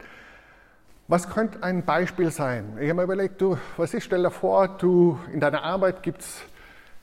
Was 1.08 1.30
könnte 1.30 1.62
ein 1.64 1.84
Beispiel 1.84 2.32
sein? 2.32 2.78
Ich 2.80 2.90
habe 2.90 2.96
mir 2.96 3.04
überlegt, 3.04 3.42
du, 3.42 3.58
was 3.76 3.94
ist, 3.94 4.06
stell 4.06 4.24
dir 4.24 4.32
vor, 4.32 4.70
du 4.78 5.20
in 5.34 5.40
deiner 5.42 5.64
Arbeit 5.64 6.04
gibt 6.04 6.22
es 6.22 6.42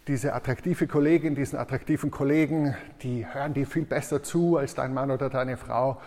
diese 0.08 0.32
attraktive 0.32 0.86
Kollegin, 0.86 1.34
diesen 1.34 1.58
attraktiven 1.58 2.10
Kollegen, 2.10 2.74
die 3.02 3.26
hören 3.26 3.52
dir 3.52 3.66
viel 3.66 3.84
besser 3.84 4.22
zu 4.22 4.56
als 4.56 4.74
dein 4.74 4.94
Mann 4.94 5.10
oder 5.10 5.28
deine 5.28 5.58
Frau. 5.58 6.00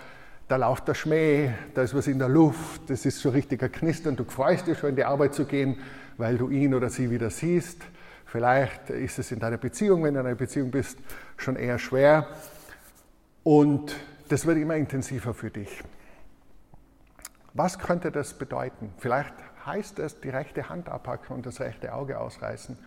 Da 0.47 0.57
läuft 0.57 0.87
der 0.87 0.93
Schmäh, 0.93 1.51
da 1.73 1.83
ist 1.83 1.95
was 1.95 2.07
in 2.07 2.19
der 2.19 2.29
Luft, 2.29 2.89
das 2.89 3.05
ist 3.05 3.19
so 3.19 3.29
richtiger 3.29 3.69
Knistern. 3.69 4.15
Du 4.15 4.25
freust 4.25 4.67
dich 4.67 4.77
schon 4.77 4.89
in 4.89 4.95
die 4.95 5.05
Arbeit 5.05 5.33
zu 5.33 5.45
gehen, 5.45 5.79
weil 6.17 6.37
du 6.37 6.49
ihn 6.49 6.73
oder 6.73 6.89
sie 6.89 7.09
wieder 7.09 7.29
siehst. 7.29 7.81
Vielleicht 8.25 8.89
ist 8.89 9.19
es 9.19 9.31
in 9.31 9.39
deiner 9.39 9.57
Beziehung, 9.57 10.03
wenn 10.03 10.15
du 10.15 10.19
in 10.19 10.25
einer 10.25 10.35
Beziehung 10.35 10.71
bist, 10.71 10.97
schon 11.37 11.55
eher 11.55 11.79
schwer. 11.79 12.27
Und 13.43 13.95
das 14.29 14.45
wird 14.45 14.57
immer 14.57 14.75
intensiver 14.75 15.33
für 15.33 15.49
dich. 15.49 15.83
Was 17.53 17.77
könnte 17.79 18.11
das 18.11 18.33
bedeuten? 18.33 18.91
Vielleicht 18.97 19.33
heißt 19.65 19.99
es, 19.99 20.19
die 20.19 20.29
rechte 20.29 20.69
Hand 20.69 20.89
abhacken 20.89 21.35
und 21.35 21.45
das 21.45 21.59
rechte 21.59 21.93
Auge 21.93 22.19
ausreißen. 22.19 22.77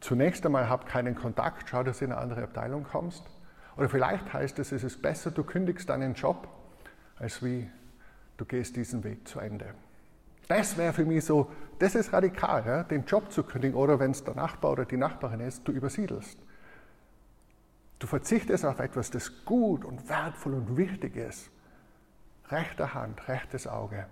Zunächst 0.00 0.44
einmal 0.46 0.68
hab 0.68 0.86
keinen 0.86 1.14
Kontakt, 1.14 1.68
schau, 1.68 1.82
dass 1.82 1.98
du 1.98 2.06
in 2.06 2.12
eine 2.12 2.20
andere 2.20 2.44
Abteilung 2.44 2.84
kommst. 2.84 3.24
Oder 3.76 3.88
vielleicht 3.88 4.32
heißt 4.32 4.58
es, 4.58 4.72
es 4.72 4.84
ist 4.84 5.02
besser, 5.02 5.30
du 5.30 5.44
kündigst 5.44 5.88
deinen 5.88 6.14
Job, 6.14 6.48
als 7.18 7.42
wie 7.42 7.68
du 8.36 8.44
gehst 8.44 8.76
diesen 8.76 9.04
Weg 9.04 9.26
zu 9.28 9.38
Ende. 9.38 9.74
Das 10.48 10.76
wäre 10.76 10.92
für 10.92 11.04
mich 11.04 11.24
so, 11.24 11.50
das 11.78 11.94
ist 11.94 12.12
radikal, 12.12 12.64
ja? 12.66 12.82
den 12.84 13.04
Job 13.04 13.32
zu 13.32 13.42
kündigen 13.42 13.76
oder 13.76 13.98
wenn 13.98 14.12
es 14.12 14.24
der 14.24 14.34
Nachbar 14.34 14.72
oder 14.72 14.84
die 14.84 14.96
Nachbarin 14.96 15.40
ist, 15.40 15.66
du 15.66 15.72
übersiedelst. 15.72 16.38
Du 17.98 18.06
verzichtest 18.06 18.64
auf 18.64 18.78
etwas, 18.78 19.10
das 19.10 19.44
gut 19.44 19.84
und 19.84 20.08
wertvoll 20.08 20.54
und 20.54 20.76
wichtig 20.76 21.16
ist. 21.16 21.50
Rechte 22.48 22.94
Hand, 22.94 23.26
rechtes 23.28 23.66
Auge. 23.66 24.06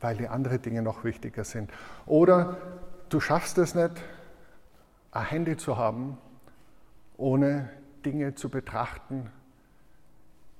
Weil 0.00 0.16
die 0.16 0.28
anderen 0.28 0.60
Dinge 0.60 0.82
noch 0.82 1.04
wichtiger 1.04 1.44
sind. 1.44 1.70
Oder 2.06 2.56
du 3.10 3.20
schaffst 3.20 3.58
es 3.58 3.74
nicht, 3.74 3.92
ein 5.12 5.24
Handy 5.26 5.56
zu 5.56 5.76
haben, 5.76 6.18
ohne 7.20 7.70
Dinge 8.04 8.34
zu 8.34 8.48
betrachten, 8.48 9.30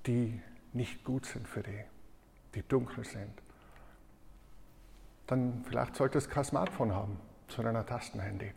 die 0.06 0.40
nicht 0.72 1.04
gut 1.04 1.26
sind 1.26 1.48
für 1.48 1.62
dich 1.62 1.84
die 2.54 2.62
dunkel 2.62 3.04
sind, 3.04 3.32
dann 5.26 5.64
vielleicht 5.66 5.96
solltest 5.96 6.28
du 6.28 6.34
kein 6.34 6.44
Smartphone 6.44 6.94
haben, 6.94 7.18
sondern 7.48 7.76
ein 7.76 7.86
Tastenhandy 7.86 8.52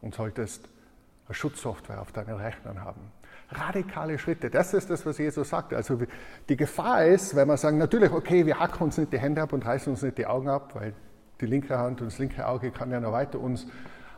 und 0.00 0.14
solltest 0.14 0.68
eine 1.26 1.34
Schutzsoftware 1.34 2.00
auf 2.00 2.12
deinen 2.12 2.36
Rechnern 2.36 2.82
haben. 2.82 3.12
Radikale 3.50 4.18
Schritte, 4.18 4.48
das 4.48 4.72
ist 4.72 4.88
das, 4.88 5.04
was 5.04 5.18
Jesus 5.18 5.50
sagt. 5.50 5.74
Also 5.74 5.98
die 6.48 6.56
Gefahr 6.56 7.04
ist, 7.04 7.36
wenn 7.36 7.48
wir 7.48 7.58
sagen, 7.58 7.76
natürlich, 7.76 8.10
okay, 8.10 8.46
wir 8.46 8.58
hacken 8.58 8.84
uns 8.84 8.96
nicht 8.96 9.12
die 9.12 9.18
Hände 9.18 9.42
ab 9.42 9.52
und 9.52 9.64
reißen 9.64 9.92
uns 9.92 10.02
nicht 10.02 10.16
die 10.16 10.26
Augen 10.26 10.48
ab, 10.48 10.74
weil 10.74 10.94
die 11.40 11.46
linke 11.46 11.76
Hand 11.76 12.00
und 12.00 12.06
das 12.06 12.18
linke 12.18 12.46
Auge 12.46 12.70
kann 12.70 12.90
ja 12.90 13.00
noch 13.00 13.12
weiter 13.12 13.38
uns 13.38 13.66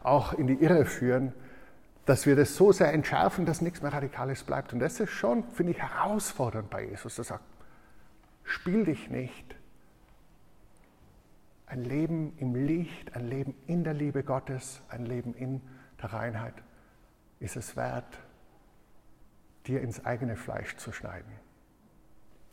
auch 0.05 0.35
in 0.35 0.47
die 0.47 0.55
Irre 0.55 0.85
führen, 0.85 1.33
dass 2.07 2.27
wir 2.27 2.37
das 2.37 2.55
so 2.55 2.73
sehr 2.73 2.93
entschärfen, 2.93 3.47
dass 3.47 3.61
nichts 3.61 3.81
mehr 3.83 3.93
Radikales 3.93 4.45
bleibt. 4.45 4.73
Und 4.73 4.81
das 4.81 5.01
ist 5.01 5.11
schon, 5.11 5.45
finde 5.51 5.73
ich, 5.73 5.79
herausfordernd 5.79 6.71
bei 6.71 6.85
Jesus. 6.85 7.19
Er 7.19 7.25
sagt, 7.25 7.45
Spiel 8.45 8.85
dich 8.85 9.11
nicht. 9.11 9.57
Ein 11.67 11.83
Leben 11.83 12.37
im 12.39 12.55
Licht, 12.55 13.17
ein 13.17 13.27
Leben 13.27 13.55
in 13.67 13.85
der 13.85 13.95
Liebe 13.95 14.23
Gottes, 14.23 14.83
ein 14.89 15.07
Leben 15.07 15.35
in 15.35 15.63
der 16.01 16.13
Reinheit 16.13 16.55
ist 17.41 17.57
es 17.57 17.77
wert, 17.77 18.19
dir 19.67 19.81
ins 19.81 20.05
eigene 20.05 20.37
Fleisch 20.37 20.77
zu 20.77 20.93
schneiden. 20.93 21.33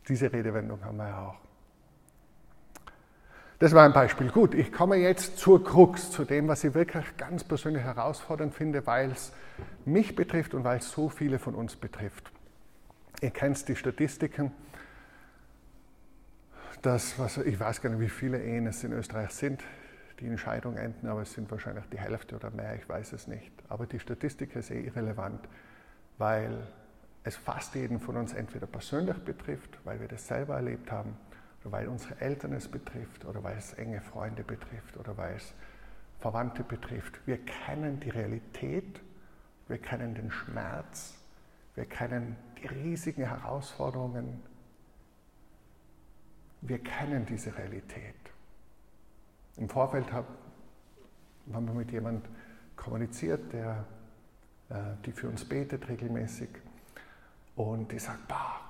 Diese 0.08 0.32
Redewendung 0.32 0.84
haben 0.84 0.96
wir 0.96 1.08
ja 1.08 1.28
auch. 1.28 1.51
Das 3.62 3.72
war 3.74 3.84
ein 3.84 3.92
Beispiel. 3.92 4.28
Gut, 4.28 4.54
ich 4.54 4.72
komme 4.72 4.96
jetzt 4.96 5.38
zur 5.38 5.62
Krux, 5.62 6.10
zu 6.10 6.24
dem, 6.24 6.48
was 6.48 6.64
ich 6.64 6.74
wirklich 6.74 7.16
ganz 7.16 7.44
persönlich 7.44 7.84
herausfordernd 7.84 8.52
finde, 8.52 8.84
weil 8.88 9.12
es 9.12 9.32
mich 9.84 10.16
betrifft 10.16 10.54
und 10.54 10.64
weil 10.64 10.78
es 10.78 10.90
so 10.90 11.08
viele 11.08 11.38
von 11.38 11.54
uns 11.54 11.76
betrifft. 11.76 12.32
Ihr 13.20 13.30
kennt 13.30 13.68
die 13.68 13.76
Statistiken 13.76 14.50
dass, 16.82 17.16
was, 17.20 17.36
ich 17.36 17.60
weiß 17.60 17.80
gar 17.80 17.90
nicht, 17.90 18.00
wie 18.00 18.08
viele 18.08 18.42
Ehen 18.42 18.66
es 18.66 18.82
in 18.82 18.92
Österreich 18.92 19.30
sind, 19.30 19.62
die 20.18 20.26
in 20.26 20.38
Scheidung 20.38 20.76
enden, 20.76 21.06
aber 21.06 21.22
es 21.22 21.32
sind 21.32 21.48
wahrscheinlich 21.48 21.84
die 21.92 22.00
Hälfte 22.00 22.34
oder 22.34 22.50
mehr, 22.50 22.74
ich 22.74 22.88
weiß 22.88 23.12
es 23.12 23.28
nicht. 23.28 23.52
Aber 23.68 23.86
die 23.86 24.00
Statistik 24.00 24.56
ist 24.56 24.72
eh 24.72 24.80
irrelevant, 24.80 25.38
weil 26.18 26.66
es 27.22 27.36
fast 27.36 27.76
jeden 27.76 28.00
von 28.00 28.16
uns 28.16 28.32
entweder 28.32 28.66
persönlich 28.66 29.18
betrifft, 29.18 29.78
weil 29.84 30.00
wir 30.00 30.08
das 30.08 30.26
selber 30.26 30.56
erlebt 30.56 30.90
haben, 30.90 31.16
oder 31.62 31.72
weil 31.72 31.88
unsere 31.88 32.20
Eltern 32.20 32.52
es 32.52 32.68
betrifft, 32.68 33.24
oder 33.24 33.42
weil 33.42 33.56
es 33.56 33.72
enge 33.74 34.00
Freunde 34.00 34.42
betrifft, 34.42 34.96
oder 34.96 35.16
weil 35.16 35.36
es 35.36 35.54
Verwandte 36.20 36.62
betrifft. 36.62 37.20
Wir 37.26 37.38
kennen 37.38 38.00
die 38.00 38.10
Realität, 38.10 39.00
wir 39.68 39.78
kennen 39.78 40.14
den 40.14 40.30
Schmerz, 40.30 41.14
wir 41.74 41.84
kennen 41.84 42.36
die 42.60 42.66
riesigen 42.66 43.24
Herausforderungen, 43.24 44.42
wir 46.60 46.78
kennen 46.78 47.26
diese 47.26 47.56
Realität. 47.56 48.14
Im 49.56 49.68
Vorfeld 49.68 50.12
hab, 50.12 50.26
haben 51.52 51.66
wir 51.66 51.74
mit 51.74 51.90
jemandem 51.90 52.30
kommuniziert, 52.76 53.52
der, 53.52 53.84
äh, 54.68 54.74
die 55.04 55.12
für 55.12 55.28
uns 55.28 55.44
betet 55.44 55.88
regelmäßig. 55.88 56.50
Und 57.56 57.92
ich 57.92 58.02
sage, 58.02 58.20
bah, 58.28 58.60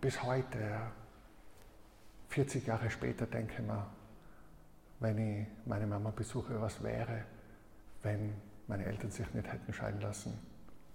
bis 0.00 0.22
heute, 0.22 0.80
40 2.28 2.66
Jahre 2.66 2.90
später, 2.90 3.26
denke 3.26 3.54
ich 3.54 3.66
mir, 3.66 3.86
wenn 5.00 5.18
ich 5.18 5.46
meine 5.66 5.86
Mama 5.86 6.10
besuche, 6.10 6.60
was 6.60 6.82
wäre, 6.82 7.24
wenn 8.02 8.34
meine 8.66 8.84
Eltern 8.84 9.10
sich 9.10 9.32
nicht 9.34 9.50
hätten 9.50 9.72
scheiden 9.72 10.00
lassen? 10.00 10.38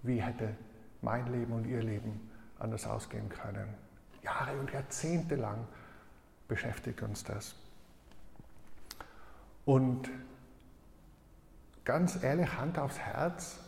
Wie 0.02 0.20
hätte 0.20 0.54
mein 1.00 1.30
Leben 1.32 1.52
und 1.52 1.66
ihr 1.66 1.82
Leben 1.82 2.30
anders 2.58 2.86
ausgehen 2.86 3.28
können? 3.28 3.68
Jahre 4.22 4.58
und 4.58 4.72
Jahrzehnte 4.72 5.36
lang 5.36 5.66
beschäftigt 6.48 7.02
uns 7.02 7.24
das. 7.24 7.54
Und 9.64 10.10
ganz 11.84 12.22
ehrlich, 12.22 12.52
Hand 12.56 12.78
aufs 12.78 12.98
Herz, 12.98 13.60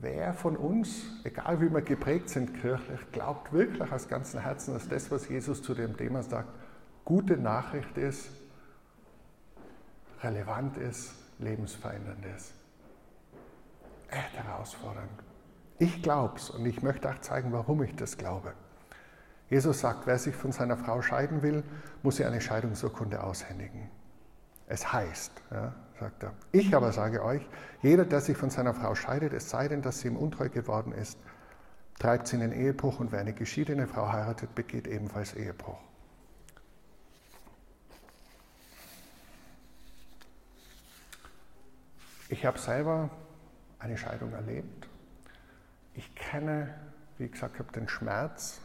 wer 0.00 0.34
von 0.34 0.56
uns, 0.56 1.04
egal 1.24 1.60
wie 1.60 1.70
wir 1.72 1.82
geprägt 1.82 2.28
sind 2.28 2.60
kirchlich, 2.60 3.00
glaubt 3.12 3.52
wirklich 3.52 3.90
aus 3.90 4.08
ganzem 4.08 4.40
Herzen, 4.40 4.74
dass 4.74 4.88
das, 4.88 5.10
was 5.10 5.28
Jesus 5.28 5.62
zu 5.62 5.74
dem 5.74 5.96
Thema 5.96 6.22
sagt, 6.22 6.48
gute 7.04 7.36
Nachricht 7.36 7.96
ist, 7.96 8.28
relevant 10.22 10.76
ist, 10.76 11.14
lebensverändernd 11.38 12.24
ist. 12.36 12.52
Echt 14.08 14.34
herausfordernd. 14.34 15.10
Ich 15.78 16.02
glaube 16.02 16.36
es 16.36 16.50
und 16.50 16.64
ich 16.64 16.82
möchte 16.82 17.10
auch 17.10 17.20
zeigen, 17.20 17.52
warum 17.52 17.82
ich 17.82 17.94
das 17.96 18.16
glaube. 18.16 18.54
Jesus 19.50 19.80
sagt, 19.80 20.06
wer 20.06 20.18
sich 20.18 20.34
von 20.34 20.52
seiner 20.52 20.76
Frau 20.76 21.02
scheiden 21.02 21.42
will, 21.42 21.62
muss 22.02 22.16
sie 22.16 22.24
eine 22.24 22.40
Scheidungsurkunde 22.40 23.22
aushändigen. 23.22 23.88
Es 24.66 24.92
heißt, 24.92 25.30
ja, 25.52 25.74
sagt 25.98 26.22
er, 26.22 26.34
ich 26.52 26.74
aber 26.74 26.92
sage 26.92 27.24
euch, 27.24 27.42
jeder, 27.82 28.04
der 28.04 28.20
sich 28.20 28.36
von 28.36 28.50
seiner 28.50 28.74
Frau 28.74 28.94
scheidet, 28.94 29.32
es 29.32 29.50
sei 29.50 29.68
denn, 29.68 29.82
dass 29.82 30.00
sie 30.00 30.08
ihm 30.08 30.16
untreu 30.16 30.48
geworden 30.48 30.92
ist, 30.92 31.18
treibt 31.98 32.28
sie 32.28 32.36
in 32.36 32.42
den 32.42 32.52
Ehebruch 32.52 33.00
und 33.00 33.12
wer 33.12 33.20
eine 33.20 33.32
geschiedene 33.32 33.86
Frau 33.86 34.12
heiratet, 34.12 34.54
begeht 34.54 34.86
ebenfalls 34.86 35.34
Ehebruch. 35.34 35.78
Ich 42.28 42.44
habe 42.44 42.58
selber 42.58 43.10
eine 43.78 43.96
Scheidung 43.96 44.32
erlebt. 44.32 44.88
Ich 45.94 46.14
kenne, 46.14 46.74
wie 47.18 47.28
gesagt, 47.28 47.58
habe 47.58 47.72
den 47.72 47.88
Schmerz. 47.88 48.60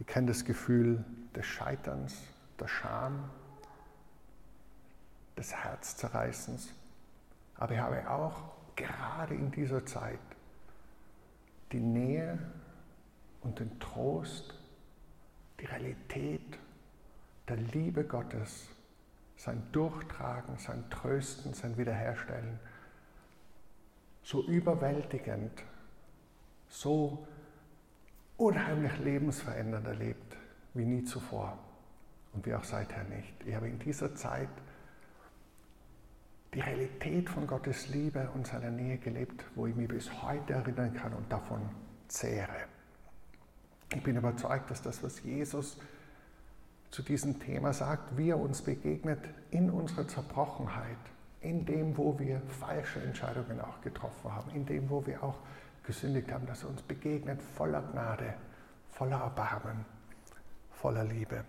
Ich 0.00 0.06
kenne 0.06 0.26
das 0.26 0.44
Gefühl 0.44 1.04
des 1.34 1.46
Scheiterns, 1.46 2.14
der 2.58 2.66
Scham, 2.66 3.30
des 5.36 5.54
Herzzerreißens. 5.54 6.70
Aber 7.56 7.74
ich 7.74 7.80
habe 7.80 8.10
auch 8.10 8.42
gerade 8.76 9.34
in 9.34 9.50
dieser 9.50 9.84
Zeit 9.86 10.18
die 11.72 11.80
Nähe 11.80 12.38
und 13.42 13.58
den 13.58 13.78
Trost, 13.80 14.54
die 15.60 15.66
Realität 15.66 16.58
der 17.48 17.56
Liebe 17.56 18.04
Gottes, 18.04 18.68
sein 19.36 19.62
Durchtragen, 19.72 20.56
sein 20.58 20.88
Trösten, 20.90 21.52
sein 21.54 21.76
Wiederherstellen 21.76 22.58
so 24.24 24.42
überwältigend, 24.46 25.62
so 26.68 27.26
unheimlich 28.36 28.98
lebensverändernd 28.98 29.86
erlebt 29.86 30.36
wie 30.72 30.84
nie 30.84 31.04
zuvor 31.04 31.58
und 32.32 32.44
wie 32.46 32.54
auch 32.54 32.64
seither 32.64 33.04
nicht. 33.04 33.34
Ich 33.44 33.54
habe 33.54 33.68
in 33.68 33.78
dieser 33.78 34.14
Zeit 34.14 34.48
die 36.54 36.60
Realität 36.60 37.28
von 37.28 37.46
Gottes 37.46 37.88
Liebe 37.88 38.28
und 38.34 38.46
seiner 38.46 38.70
Nähe 38.70 38.98
gelebt, 38.98 39.44
wo 39.56 39.66
ich 39.66 39.74
mich 39.74 39.88
bis 39.88 40.22
heute 40.22 40.52
erinnern 40.52 40.94
kann 40.94 41.12
und 41.12 41.30
davon 41.30 41.60
zehre. 42.06 42.68
Ich 43.92 44.02
bin 44.02 44.16
überzeugt, 44.16 44.70
dass 44.70 44.80
das, 44.80 45.02
was 45.02 45.22
Jesus 45.22 45.78
zu 46.90 47.02
diesem 47.02 47.40
Thema 47.40 47.72
sagt, 47.72 48.16
wie 48.16 48.30
er 48.30 48.38
uns 48.38 48.62
begegnet 48.62 49.18
in 49.50 49.68
unserer 49.68 50.06
Zerbrochenheit, 50.06 50.96
in 51.40 51.66
dem, 51.66 51.96
wo 51.96 52.18
wir 52.18 52.40
falsche 52.60 53.02
Entscheidungen 53.02 53.60
auch 53.60 53.80
getroffen 53.82 54.32
haben, 54.32 54.50
in 54.52 54.64
dem, 54.64 54.88
wo 54.88 55.04
wir 55.04 55.22
auch 55.24 55.38
gesündigt 55.84 56.32
haben, 56.32 56.46
dass 56.46 56.62
er 56.62 56.70
uns 56.70 56.82
begegnet 56.82 57.42
voller 57.42 57.82
Gnade, 57.82 58.34
voller 58.92 59.18
Erbarmen, 59.18 59.84
voller 60.70 61.04
Liebe. 61.04 61.44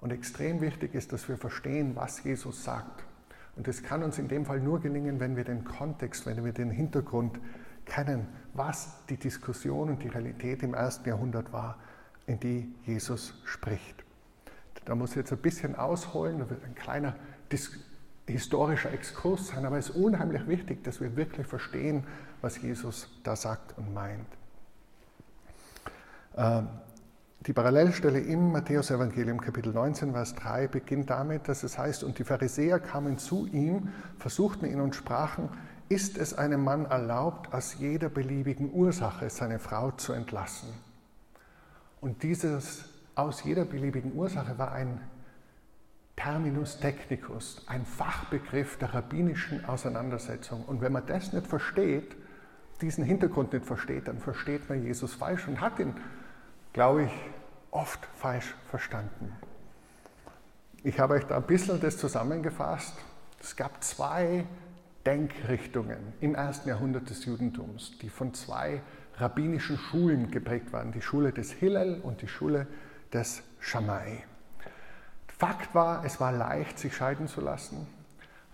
Und 0.00 0.12
extrem 0.12 0.62
wichtig 0.62 0.94
ist, 0.94 1.12
dass 1.12 1.28
wir 1.28 1.36
verstehen, 1.36 1.94
was 1.94 2.24
Jesus 2.24 2.64
sagt 2.64 3.04
und 3.58 3.66
das 3.66 3.82
kann 3.82 4.04
uns 4.04 4.20
in 4.20 4.28
dem 4.28 4.46
Fall 4.46 4.60
nur 4.60 4.78
gelingen, 4.80 5.18
wenn 5.18 5.34
wir 5.34 5.42
den 5.42 5.64
Kontext, 5.64 6.26
wenn 6.26 6.44
wir 6.44 6.52
den 6.52 6.70
Hintergrund 6.70 7.40
kennen, 7.86 8.28
was 8.54 9.04
die 9.10 9.16
Diskussion 9.16 9.88
und 9.88 10.00
die 10.04 10.06
Realität 10.06 10.62
im 10.62 10.74
ersten 10.74 11.08
Jahrhundert 11.08 11.52
war, 11.52 11.76
in 12.26 12.38
die 12.38 12.72
Jesus 12.86 13.34
spricht. 13.44 14.04
Da 14.84 14.94
muss 14.94 15.10
ich 15.10 15.16
jetzt 15.16 15.32
ein 15.32 15.38
bisschen 15.38 15.74
ausholen, 15.74 16.38
da 16.38 16.48
wird 16.48 16.64
ein 16.64 16.76
kleiner 16.76 17.16
historischer 18.28 18.92
Exkurs 18.92 19.48
sein, 19.48 19.66
aber 19.66 19.76
es 19.76 19.88
ist 19.88 19.96
unheimlich 19.96 20.46
wichtig, 20.46 20.84
dass 20.84 21.00
wir 21.00 21.16
wirklich 21.16 21.48
verstehen, 21.48 22.04
was 22.40 22.62
Jesus 22.62 23.10
da 23.24 23.34
sagt 23.34 23.76
und 23.76 23.92
meint. 23.92 24.28
Ähm, 26.36 26.68
die 27.46 27.52
Parallelstelle 27.52 28.18
im 28.18 28.50
Matthäus-Evangelium, 28.52 29.40
Kapitel 29.40 29.72
19, 29.72 30.12
Vers 30.12 30.34
3, 30.34 30.66
beginnt 30.68 31.10
damit, 31.10 31.48
dass 31.48 31.62
es 31.62 31.78
heißt: 31.78 32.02
Und 32.02 32.18
die 32.18 32.24
Pharisäer 32.24 32.80
kamen 32.80 33.18
zu 33.18 33.46
ihm, 33.46 33.88
versuchten 34.18 34.66
ihn 34.66 34.80
und 34.80 34.96
sprachen: 34.96 35.48
Ist 35.88 36.18
es 36.18 36.36
einem 36.36 36.64
Mann 36.64 36.86
erlaubt, 36.86 37.52
aus 37.54 37.76
jeder 37.78 38.08
beliebigen 38.08 38.72
Ursache 38.72 39.30
seine 39.30 39.58
Frau 39.60 39.92
zu 39.92 40.12
entlassen? 40.12 40.68
Und 42.00 42.22
dieses 42.22 42.84
aus 43.14 43.44
jeder 43.44 43.64
beliebigen 43.64 44.14
Ursache 44.14 44.58
war 44.58 44.72
ein 44.72 45.00
Terminus 46.16 46.80
technicus, 46.80 47.64
ein 47.68 47.84
Fachbegriff 47.84 48.76
der 48.78 48.94
rabbinischen 48.94 49.64
Auseinandersetzung. 49.64 50.64
Und 50.64 50.80
wenn 50.80 50.92
man 50.92 51.06
das 51.06 51.32
nicht 51.32 51.46
versteht, 51.46 52.16
diesen 52.80 53.04
Hintergrund 53.04 53.52
nicht 53.52 53.64
versteht, 53.64 54.08
dann 54.08 54.18
versteht 54.18 54.68
man 54.68 54.82
Jesus 54.82 55.14
falsch 55.14 55.46
und 55.46 55.60
hat 55.60 55.78
ihn 55.78 55.94
glaube 56.78 57.02
ich, 57.02 57.10
oft 57.72 58.06
falsch 58.14 58.54
verstanden. 58.70 59.32
Ich 60.84 61.00
habe 61.00 61.14
euch 61.14 61.24
da 61.24 61.38
ein 61.38 61.42
bisschen 61.42 61.80
das 61.80 61.98
zusammengefasst. 61.98 62.94
Es 63.40 63.56
gab 63.56 63.82
zwei 63.82 64.44
Denkrichtungen 65.04 65.98
im 66.20 66.36
ersten 66.36 66.68
Jahrhundert 66.68 67.10
des 67.10 67.24
Judentums, 67.24 67.98
die 67.98 68.08
von 68.08 68.32
zwei 68.32 68.80
rabbinischen 69.16 69.76
Schulen 69.76 70.30
geprägt 70.30 70.72
waren, 70.72 70.92
die 70.92 71.02
Schule 71.02 71.32
des 71.32 71.50
Hillel 71.50 72.00
und 72.00 72.22
die 72.22 72.28
Schule 72.28 72.68
des 73.12 73.42
Shammai. 73.58 74.22
Fakt 75.36 75.74
war, 75.74 76.04
es 76.04 76.20
war 76.20 76.30
leicht, 76.30 76.78
sich 76.78 76.94
scheiden 76.94 77.26
zu 77.26 77.40
lassen. 77.40 77.88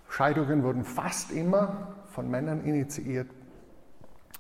Scheidungen 0.09 0.63
wurden 0.63 0.87
fast 0.87 1.31
immer 1.31 1.95
von 2.09 2.31
Männern 2.31 2.65
initiiert. 2.65 3.29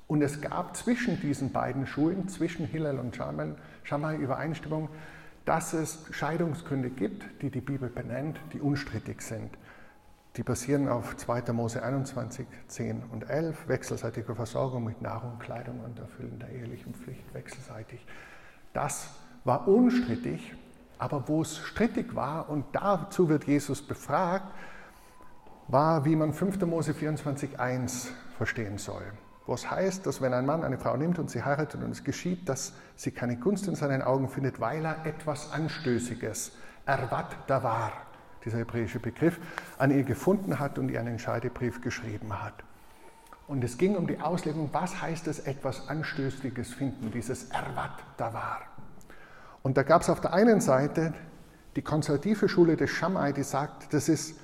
Und 0.07 0.23
es 0.23 0.41
gab 0.41 0.77
zwischen 0.77 1.21
diesen 1.21 1.53
beiden 1.53 1.87
Schulen, 1.87 2.29
zwischen 2.29 2.67
Hillel 2.67 2.99
und 2.99 3.17
Shammai, 3.17 3.57
Schamai 3.85 4.17
Übereinstimmung, 4.17 4.89
dass 5.45 5.75
es 5.75 6.07
Scheidungsgründe 6.11 6.89
gibt, 6.91 7.43
die 7.43 7.51
die 7.51 7.61
Bibel 7.61 7.91
benennt, 7.91 8.41
die 8.53 8.61
unstrittig 8.61 9.21
sind. 9.21 9.51
Die 10.37 10.43
basieren 10.43 10.89
auf 10.89 11.17
2. 11.17 11.53
Mose 11.53 11.83
21, 11.83 12.47
10 12.67 13.05
und 13.13 13.29
11, 13.29 13.69
wechselseitige 13.69 14.35
Versorgung 14.35 14.85
mit 14.85 15.01
Nahrung, 15.01 15.39
Kleidung 15.39 15.81
und 15.81 15.99
Erfüllen 15.99 16.39
der 16.39 16.49
ehelichen 16.49 16.95
Pflicht 16.95 17.33
wechselseitig. 17.35 18.05
Das 18.73 19.11
war 19.45 19.69
unstrittig, 19.69 20.55
aber 20.99 21.29
wo 21.29 21.43
es 21.43 21.59
strittig 21.59 22.15
war, 22.15 22.49
und 22.49 22.65
dazu 22.73 23.29
wird 23.29 23.45
Jesus 23.45 23.87
befragt, 23.87 24.53
war, 25.69 26.05
wie 26.05 26.17
man 26.17 26.33
5. 26.33 26.61
Mose 26.63 26.95
24, 26.95 27.61
1 27.61 28.11
verstehen 28.39 28.79
soll 28.79 29.05
wo 29.47 29.55
es 29.55 29.71
heißt, 29.71 30.07
dass 30.07 30.21
wenn 30.21 30.33
ein 30.33 30.47
Mann 30.47 30.65
eine 30.65 30.79
Frau 30.79 30.97
nimmt 30.97 31.19
und 31.19 31.31
sie 31.31 31.43
heiratet 31.43 31.83
und 31.83 31.91
es 31.91 32.05
geschieht, 32.05 32.49
dass 32.49 32.73
sie 32.97 33.11
keine 33.11 33.37
Gunst 33.37 33.69
in 33.69 33.75
seinen 33.75 34.03
Augen 34.03 34.29
findet, 34.29 34.61
weil 34.61 34.85
er 34.85 35.05
etwas 35.05 35.53
Anstößiges, 35.53 36.53
erwat 36.87 37.37
davar, 37.47 37.93
dieser 38.45 38.59
hebräische 38.59 39.01
Begriff, 39.01 39.39
an 39.79 39.91
ihr 39.91 40.05
gefunden 40.05 40.59
hat 40.59 40.79
und 40.79 40.91
ihr 40.91 41.01
einen 41.01 41.19
Scheidebrief 41.19 41.81
geschrieben 41.81 42.43
hat. 42.43 42.55
Und 43.47 43.63
es 43.63 43.77
ging 43.77 43.97
um 43.97 44.07
die 44.07 44.21
Auslegung, 44.21 44.71
was 44.73 45.03
heißt 45.03 45.27
es, 45.29 45.41
etwas 45.41 45.89
Anstößiges 45.89 46.73
finden, 46.73 47.11
dieses 47.11 47.51
erwat 47.51 48.03
davar. 48.17 48.63
Und 49.63 49.77
da 49.77 49.83
gab 49.83 50.03
es 50.03 50.11
auf 50.11 50.21
der 50.21 50.33
einen 50.33 50.61
Seite 50.61 51.13
die 51.77 51.83
konservative 51.83 52.49
Schule 52.49 52.77
des 52.77 52.91
Shammai, 52.91 53.33
die 53.33 53.43
sagt, 53.43 53.93
das 53.93 54.09
ist 54.09 54.39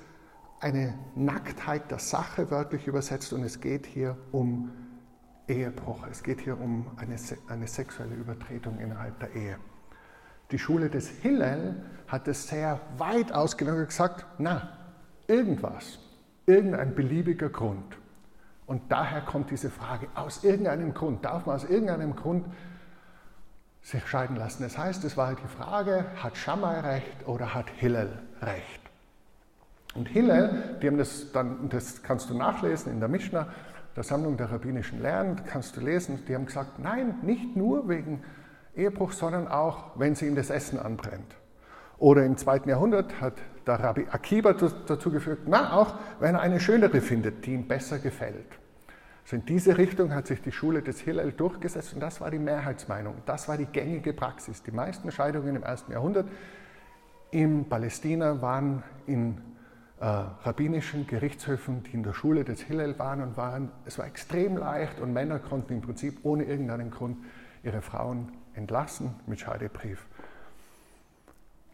eine 0.59 0.93
Nacktheit 1.15 1.89
der 1.89 1.99
Sache, 1.99 2.51
wörtlich 2.51 2.87
übersetzt, 2.87 3.33
und 3.33 3.43
es 3.43 3.61
geht 3.61 3.87
hier 3.87 4.17
um 4.31 4.71
Ehebruch. 5.47 6.07
Es 6.09 6.23
geht 6.23 6.41
hier 6.41 6.59
um 6.59 6.85
eine, 6.97 7.15
eine 7.47 7.67
sexuelle 7.67 8.15
Übertretung 8.15 8.79
innerhalb 8.79 9.19
der 9.19 9.33
Ehe. 9.35 9.57
Die 10.51 10.59
Schule 10.59 10.89
des 10.89 11.09
Hillel 11.09 11.83
hat 12.07 12.27
es 12.27 12.47
sehr 12.47 12.79
weit 12.97 13.31
ausgelegt 13.31 13.77
und 13.77 13.85
gesagt, 13.87 14.25
na, 14.37 14.77
irgendwas, 15.27 15.99
irgendein 16.45 16.93
beliebiger 16.93 17.49
Grund. 17.49 17.97
Und 18.67 18.91
daher 18.91 19.21
kommt 19.21 19.49
diese 19.49 19.69
Frage, 19.69 20.07
aus 20.15 20.43
irgendeinem 20.43 20.93
Grund, 20.93 21.25
darf 21.25 21.45
man 21.45 21.55
aus 21.55 21.65
irgendeinem 21.65 22.15
Grund 22.15 22.45
sich 23.81 24.05
scheiden 24.07 24.35
lassen? 24.35 24.63
Das 24.63 24.77
heißt, 24.77 25.03
es 25.03 25.17
war 25.17 25.27
halt 25.27 25.39
die 25.43 25.47
Frage, 25.47 26.05
hat 26.21 26.37
Shammai 26.37 26.79
recht 26.79 27.27
oder 27.27 27.53
hat 27.53 27.69
Hillel 27.69 28.19
recht? 28.41 28.81
Und 29.93 30.07
Hillel, 30.07 30.77
die 30.81 30.87
haben 30.87 30.97
das 30.97 31.31
dann, 31.31 31.67
das 31.69 32.01
kannst 32.01 32.29
du 32.29 32.37
nachlesen 32.37 32.93
in 32.93 32.99
der 32.99 33.09
Mishnah, 33.09 33.47
der 33.95 34.03
Sammlung 34.03 34.37
der 34.37 34.51
rabbinischen 34.51 35.01
Lehren, 35.01 35.41
kannst 35.45 35.75
du 35.75 35.81
lesen, 35.81 36.23
die 36.27 36.35
haben 36.35 36.45
gesagt, 36.45 36.79
nein, 36.79 37.15
nicht 37.21 37.55
nur 37.55 37.89
wegen 37.89 38.23
Ehebruch, 38.75 39.11
sondern 39.11 39.47
auch, 39.47 39.91
wenn 39.95 40.15
sie 40.15 40.27
ihm 40.27 40.35
das 40.35 40.49
Essen 40.49 40.79
anbrennt. 40.79 41.35
Oder 41.97 42.25
im 42.25 42.37
zweiten 42.37 42.69
Jahrhundert 42.69 43.21
hat 43.21 43.33
der 43.67 43.79
Rabbi 43.79 44.07
Akiba 44.09 44.53
dazu 44.53 45.11
geführt, 45.11 45.41
na, 45.45 45.73
auch 45.73 45.95
wenn 46.19 46.35
er 46.35 46.41
eine 46.41 46.59
schönere 46.59 47.01
findet, 47.01 47.45
die 47.45 47.53
ihm 47.53 47.67
besser 47.67 47.99
gefällt. 47.99 48.47
Also 49.23 49.35
in 49.35 49.45
diese 49.45 49.77
Richtung 49.77 50.13
hat 50.13 50.27
sich 50.27 50.41
die 50.41 50.51
Schule 50.51 50.81
des 50.81 50.99
Hillel 50.99 51.31
durchgesetzt 51.31 51.93
und 51.93 51.99
das 51.99 52.19
war 52.21 52.31
die 52.31 52.39
Mehrheitsmeinung. 52.39 53.15
Das 53.25 53.47
war 53.47 53.57
die 53.57 53.67
gängige 53.67 54.13
Praxis. 54.13 54.63
Die 54.63 54.71
meisten 54.71 55.11
Scheidungen 55.11 55.55
im 55.55 55.63
ersten 55.63 55.91
Jahrhundert 55.91 56.27
in 57.29 57.69
Palästina 57.69 58.41
waren 58.41 58.83
in 59.05 59.37
äh, 60.01 60.05
rabbinischen 60.05 61.05
Gerichtshöfen, 61.05 61.83
die 61.83 61.93
in 61.93 62.01
der 62.01 62.13
Schule 62.13 62.43
des 62.43 62.59
Hillel 62.61 62.97
waren 62.97 63.21
und 63.21 63.37
waren. 63.37 63.71
Es 63.85 63.99
war 63.99 64.07
extrem 64.07 64.57
leicht 64.57 64.99
und 64.99 65.13
Männer 65.13 65.37
konnten 65.37 65.73
im 65.73 65.81
Prinzip 65.81 66.21
ohne 66.23 66.45
irgendeinen 66.45 66.89
Grund 66.89 67.17
ihre 67.61 67.83
Frauen 67.83 68.31
entlassen 68.55 69.13
mit 69.27 69.39
Scheidebrief. 69.39 70.07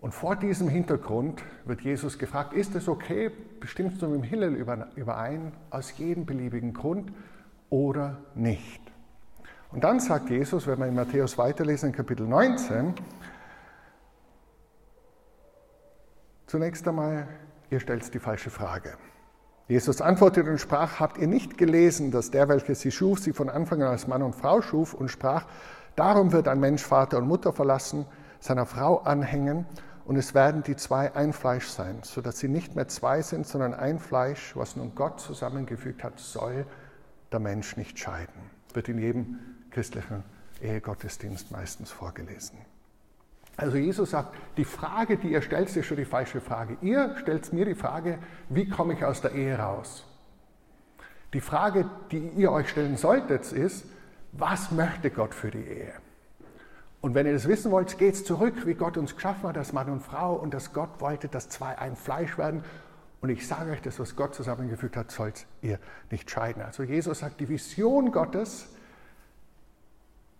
Und 0.01 0.13
vor 0.13 0.35
diesem 0.35 0.67
Hintergrund 0.67 1.41
wird 1.63 1.79
Jesus 1.81 2.19
gefragt, 2.19 2.51
ist 2.51 2.75
es 2.75 2.89
okay, 2.89 3.31
bestimmst 3.61 4.01
du 4.01 4.07
mit 4.07 4.17
dem 4.17 4.23
Hillel 4.23 4.55
überein, 4.95 5.53
aus 5.69 5.97
jedem 5.97 6.25
beliebigen 6.25 6.73
Grund 6.73 7.13
oder 7.69 8.17
nicht? 8.35 8.81
Und 9.71 9.85
dann 9.85 10.01
sagt 10.01 10.29
Jesus, 10.29 10.67
wenn 10.67 10.79
wir 10.79 10.87
in 10.87 10.95
Matthäus 10.95 11.37
weiterlesen, 11.37 11.91
in 11.91 11.95
Kapitel 11.95 12.27
19, 12.27 12.93
zunächst 16.45 16.85
einmal, 16.85 17.29
ihr 17.69 17.79
stellt 17.79 18.13
die 18.13 18.19
falsche 18.19 18.49
Frage. 18.49 18.97
Jesus 19.67 20.01
antwortete 20.01 20.49
und 20.49 20.59
sprach, 20.59 20.99
habt 20.99 21.17
ihr 21.17 21.27
nicht 21.27 21.57
gelesen, 21.57 22.11
dass 22.11 22.31
der, 22.31 22.47
welcher 22.47 22.73
sie 22.73 22.91
schuf, 22.91 23.19
sie 23.19 23.33
von 23.33 23.49
Anfang 23.49 23.81
an 23.81 23.89
als 23.89 24.07
Mann 24.07 24.21
und 24.21 24.33
Frau 24.33 24.61
schuf 24.61 24.93
und 24.93 25.09
sprach, 25.09 25.45
darum 25.95 26.31
wird 26.31 26.47
ein 26.47 26.59
Mensch 26.59 26.83
Vater 26.83 27.17
und 27.17 27.27
Mutter 27.27 27.51
verlassen, 27.51 28.05
seiner 28.39 28.65
Frau 28.65 28.99
anhängen 28.99 29.65
und 30.05 30.15
es 30.15 30.33
werden 30.33 30.63
die 30.63 30.77
zwei 30.77 31.13
ein 31.15 31.33
Fleisch 31.33 31.67
sein, 31.67 31.99
sodass 32.03 32.39
sie 32.39 32.47
nicht 32.47 32.77
mehr 32.77 32.87
zwei 32.87 33.21
sind, 33.21 33.45
sondern 33.45 33.73
ein 33.73 33.99
Fleisch, 33.99 34.55
was 34.55 34.77
nun 34.77 34.95
Gott 34.95 35.19
zusammengefügt 35.19 36.01
hat, 36.01 36.17
soll 36.17 36.65
der 37.33 37.39
Mensch 37.39 37.75
nicht 37.75 37.99
scheiden. 37.99 38.49
Wird 38.73 38.87
in 38.87 38.99
jedem 38.99 39.39
christlichen 39.69 40.23
Ehegottesdienst 40.61 41.51
meistens 41.51 41.91
vorgelesen. 41.91 42.57
Also 43.57 43.77
Jesus 43.77 44.11
sagt, 44.11 44.35
die 44.55 44.65
Frage, 44.65 45.17
die 45.17 45.31
ihr 45.31 45.41
stellt, 45.41 45.75
ist 45.75 45.85
schon 45.85 45.97
die 45.97 46.05
falsche 46.05 46.41
Frage. 46.41 46.77
Ihr 46.81 47.15
stellt 47.17 47.51
mir 47.51 47.65
die 47.65 47.75
Frage, 47.75 48.19
wie 48.49 48.69
komme 48.69 48.93
ich 48.93 49.03
aus 49.03 49.21
der 49.21 49.31
Ehe 49.31 49.57
raus? 49.57 50.05
Die 51.33 51.41
Frage, 51.41 51.89
die 52.11 52.29
ihr 52.37 52.51
euch 52.51 52.69
stellen 52.69 52.97
solltet, 52.97 53.51
ist, 53.51 53.85
was 54.31 54.71
möchte 54.71 55.09
Gott 55.09 55.33
für 55.33 55.49
die 55.49 55.63
Ehe? 55.63 55.93
Und 57.01 57.15
wenn 57.15 57.25
ihr 57.25 57.33
das 57.33 57.47
wissen 57.47 57.71
wollt, 57.71 57.97
geht 57.97 58.13
es 58.13 58.25
zurück, 58.25 58.65
wie 58.65 58.75
Gott 58.75 58.95
uns 58.95 59.15
geschaffen 59.15 59.49
hat, 59.49 59.57
als 59.57 59.73
Mann 59.73 59.89
und 59.89 60.01
Frau 60.01 60.35
und 60.35 60.53
dass 60.53 60.73
Gott 60.73 60.99
wollte, 60.99 61.27
dass 61.27 61.49
zwei 61.49 61.77
ein 61.79 61.95
Fleisch 61.95 62.37
werden. 62.37 62.63
Und 63.21 63.29
ich 63.29 63.47
sage 63.47 63.71
euch, 63.71 63.81
das, 63.81 63.99
was 63.99 64.15
Gott 64.15 64.35
zusammengefügt 64.35 64.95
hat, 64.95 65.09
sollt 65.09 65.47
ihr 65.61 65.79
nicht 66.11 66.29
scheiden. 66.29 66.61
Also 66.61 66.83
Jesus 66.83 67.19
sagt, 67.19 67.39
die 67.39 67.49
Vision 67.49 68.11
Gottes 68.11 68.69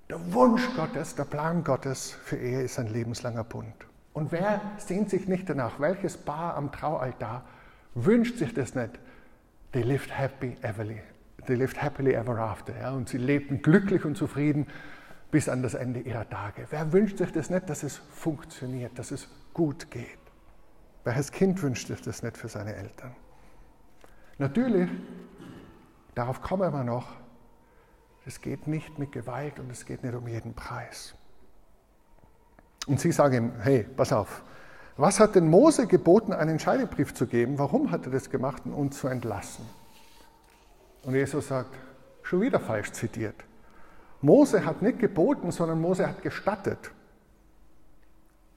der 0.09 0.33
Wunsch 0.33 0.63
Gottes, 0.75 1.15
der 1.15 1.25
Plan 1.25 1.63
Gottes 1.63 2.11
für 2.11 2.37
Ehe 2.37 2.61
ist 2.61 2.79
ein 2.79 2.87
lebenslanger 2.87 3.43
Bund. 3.43 3.73
Und 4.13 4.31
wer 4.31 4.61
sehnt 4.77 5.09
sich 5.09 5.27
nicht 5.27 5.49
danach? 5.49 5.79
Welches 5.79 6.17
Paar 6.17 6.55
am 6.55 6.71
Traualtar 6.71 7.43
wünscht 7.93 8.37
sich 8.37 8.53
das 8.53 8.73
nicht? 8.73 8.99
They 9.73 9.83
lived 9.83 10.17
happy 10.17 10.55
everly, 10.61 11.01
they 11.45 11.55
lived 11.55 11.81
happily 11.81 12.13
ever 12.13 12.37
after. 12.39 12.75
Ja? 12.79 12.91
Und 12.91 13.09
sie 13.09 13.17
lebten 13.17 13.61
glücklich 13.61 14.05
und 14.05 14.15
zufrieden 14.15 14.67
bis 15.29 15.49
an 15.49 15.61
das 15.61 15.73
Ende 15.73 15.99
ihrer 15.99 16.27
Tage. 16.29 16.67
Wer 16.69 16.93
wünscht 16.93 17.17
sich 17.17 17.31
das 17.33 17.49
nicht, 17.49 17.69
dass 17.69 17.83
es 17.83 17.97
funktioniert, 17.97 18.97
dass 18.97 19.11
es 19.11 19.29
gut 19.53 19.91
geht? 19.91 20.07
Welches 21.03 21.31
Kind 21.31 21.61
wünscht 21.61 21.87
sich 21.87 22.01
das 22.01 22.23
nicht 22.23 22.37
für 22.37 22.47
seine 22.47 22.75
Eltern? 22.75 23.13
Natürlich, 24.37 24.89
darauf 26.15 26.41
kommen 26.41 26.71
wir 26.71 26.83
noch, 26.83 27.07
es 28.27 28.41
geht 28.41 28.67
nicht 28.67 28.99
mit 28.99 29.11
Gewalt 29.11 29.59
und 29.59 29.71
es 29.71 29.85
geht 29.85 30.03
nicht 30.03 30.13
um 30.13 30.27
jeden 30.27 30.53
Preis. 30.53 31.15
Und 32.85 32.99
sie 32.99 33.11
sagen 33.11 33.33
ihm, 33.33 33.51
hey, 33.61 33.83
pass 33.95 34.11
auf, 34.11 34.43
was 34.97 35.19
hat 35.19 35.35
denn 35.35 35.49
Mose 35.49 35.87
geboten, 35.87 36.33
einen 36.33 36.59
Scheidebrief 36.59 37.13
zu 37.13 37.27
geben? 37.27 37.57
Warum 37.57 37.91
hat 37.91 38.05
er 38.05 38.11
das 38.11 38.29
gemacht, 38.29 38.63
um 38.65 38.73
uns 38.73 38.99
zu 38.99 39.07
entlassen? 39.07 39.65
Und 41.03 41.15
Jesus 41.15 41.47
sagt, 41.47 41.73
schon 42.23 42.41
wieder 42.41 42.59
falsch 42.59 42.91
zitiert. 42.91 43.35
Mose 44.21 44.65
hat 44.65 44.81
nicht 44.81 44.99
geboten, 44.99 45.51
sondern 45.51 45.79
Mose 45.79 46.07
hat 46.07 46.21
gestattet. 46.21 46.91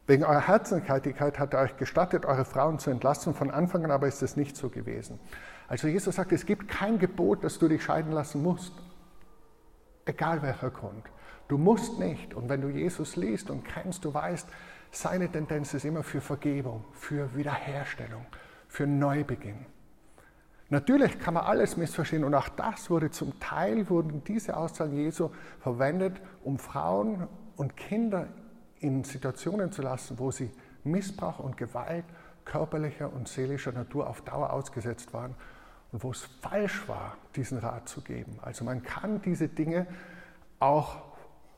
Wegen 0.06 0.24
eurer 0.24 0.48
Herzlichkeit 0.48 1.38
hat 1.38 1.54
er 1.54 1.61
euch 1.61 1.76
gestattet, 1.76 2.24
eure 2.24 2.44
Frauen 2.44 2.78
zu 2.78 2.90
entlassen. 2.90 3.35
Von 3.35 3.50
Anfang 3.50 3.85
an 3.85 3.90
aber 3.90 4.09
ist 4.09 4.22
es 4.22 4.37
nicht 4.37 4.56
so 4.56 4.70
gewesen. 4.70 5.20
Also 5.68 5.87
Jesus 5.87 6.16
sagt, 6.16 6.33
es 6.33 6.46
gibt 6.46 6.66
kein 6.68 6.98
Gebot, 6.98 7.44
dass 7.44 7.59
du 7.59 7.68
dich 7.68 7.85
scheiden 7.85 8.11
lassen 8.11 8.42
musst. 8.42 8.72
Egal 10.04 10.42
welcher 10.42 10.70
Grund. 10.70 11.04
Du 11.48 11.58
musst 11.58 11.98
nicht. 11.98 12.34
Und 12.34 12.48
wenn 12.48 12.60
du 12.60 12.68
Jesus 12.68 13.16
liest 13.16 13.50
und 13.50 13.64
kennst, 13.64 14.04
du 14.04 14.14
weißt, 14.14 14.48
seine 14.92 15.30
Tendenz 15.30 15.74
ist 15.74 15.84
immer 15.84 16.02
für 16.02 16.20
Vergebung, 16.20 16.84
für 16.92 17.34
Wiederherstellung, 17.36 18.24
für 18.68 18.86
Neubeginn. 18.86 19.66
Natürlich 20.68 21.18
kann 21.18 21.34
man 21.34 21.44
alles 21.44 21.76
missverstehen 21.76 22.22
und 22.22 22.34
auch 22.34 22.48
das 22.48 22.90
wurde 22.90 23.10
zum 23.10 23.38
Teil, 23.40 23.90
wurden 23.90 24.22
diese 24.22 24.56
Aussagen 24.56 24.94
Jesu 24.94 25.30
verwendet, 25.58 26.20
um 26.44 26.58
Frauen 26.58 27.26
und 27.56 27.76
Kinder 27.76 28.28
in 28.78 29.02
Situationen 29.02 29.72
zu 29.72 29.82
lassen, 29.82 30.18
wo 30.20 30.30
sie 30.30 30.50
Missbrauch 30.84 31.40
und 31.40 31.56
Gewalt 31.56 32.04
körperlicher 32.44 33.12
und 33.12 33.28
seelischer 33.28 33.72
Natur 33.72 34.08
auf 34.08 34.22
Dauer 34.22 34.52
ausgesetzt 34.52 35.12
waren 35.12 35.34
und 35.92 36.03
wo 36.03 36.11
es 36.11 36.29
falsch 36.40 36.88
war, 36.88 37.16
diesen 37.37 37.59
Rat 37.59 37.88
zu 37.88 38.00
geben. 38.00 38.38
Also 38.42 38.64
man 38.64 38.83
kann 38.83 39.22
diese 39.22 39.48
Dinge 39.48 39.87
auch 40.59 41.03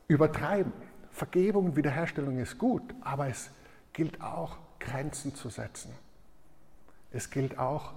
übertreiben. 0.07 0.73
Vergebung 1.11 1.65
und 1.65 1.75
Wiederherstellung 1.75 2.39
ist 2.39 2.57
gut, 2.57 2.83
aber 3.01 3.27
es 3.27 3.51
gilt 3.93 4.21
auch, 4.21 4.57
Grenzen 4.79 5.35
zu 5.35 5.49
setzen. 5.49 5.93
Es 7.11 7.29
gilt 7.29 7.57
auch, 7.59 7.93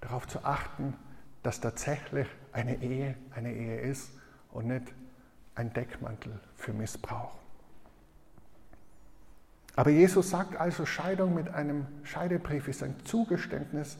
darauf 0.00 0.26
zu 0.26 0.44
achten, 0.44 0.94
dass 1.42 1.60
tatsächlich 1.60 2.26
eine 2.52 2.82
Ehe 2.82 3.14
eine 3.34 3.52
Ehe 3.52 3.80
ist 3.80 4.10
und 4.50 4.68
nicht 4.68 4.92
ein 5.54 5.72
Deckmantel 5.72 6.40
für 6.56 6.72
Missbrauch. 6.72 7.36
Aber 9.74 9.90
Jesus 9.90 10.30
sagt 10.30 10.56
also, 10.56 10.84
Scheidung 10.84 11.34
mit 11.34 11.48
einem 11.48 11.86
Scheidebrief 12.04 12.68
ist 12.68 12.82
ein 12.82 12.94
Zugeständnis 13.04 13.96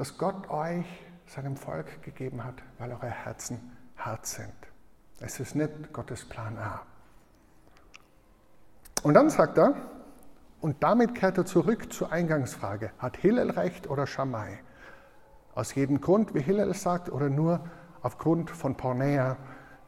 das 0.00 0.16
Gott 0.16 0.48
euch, 0.48 0.86
seinem 1.26 1.58
Volk 1.58 2.02
gegeben 2.02 2.42
hat, 2.42 2.54
weil 2.78 2.90
eure 2.90 3.10
Herzen 3.10 3.76
hart 3.98 4.24
sind. 4.24 4.54
Es 5.20 5.38
ist 5.38 5.54
nicht 5.54 5.92
Gottes 5.92 6.24
Plan 6.24 6.56
A. 6.56 6.80
Und 9.02 9.12
dann 9.12 9.28
sagt 9.28 9.58
er, 9.58 9.74
und 10.62 10.82
damit 10.82 11.14
kehrt 11.14 11.36
er 11.36 11.44
zurück 11.44 11.92
zur 11.92 12.10
Eingangsfrage, 12.10 12.92
hat 12.96 13.18
Hillel 13.18 13.50
recht 13.50 13.90
oder 13.90 14.06
Shammai? 14.06 14.60
Aus 15.54 15.74
jedem 15.74 16.00
Grund, 16.00 16.34
wie 16.34 16.40
Hillel 16.40 16.72
sagt, 16.72 17.12
oder 17.12 17.28
nur 17.28 17.60
aufgrund 18.00 18.50
von 18.50 18.78
Pornea, 18.78 19.36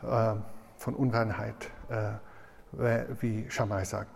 äh, 0.03 0.35
von 0.77 0.95
Unreinheit, 0.95 1.71
äh, 1.89 3.05
wie 3.23 3.51
Shammai 3.51 3.85
sagt. 3.85 4.15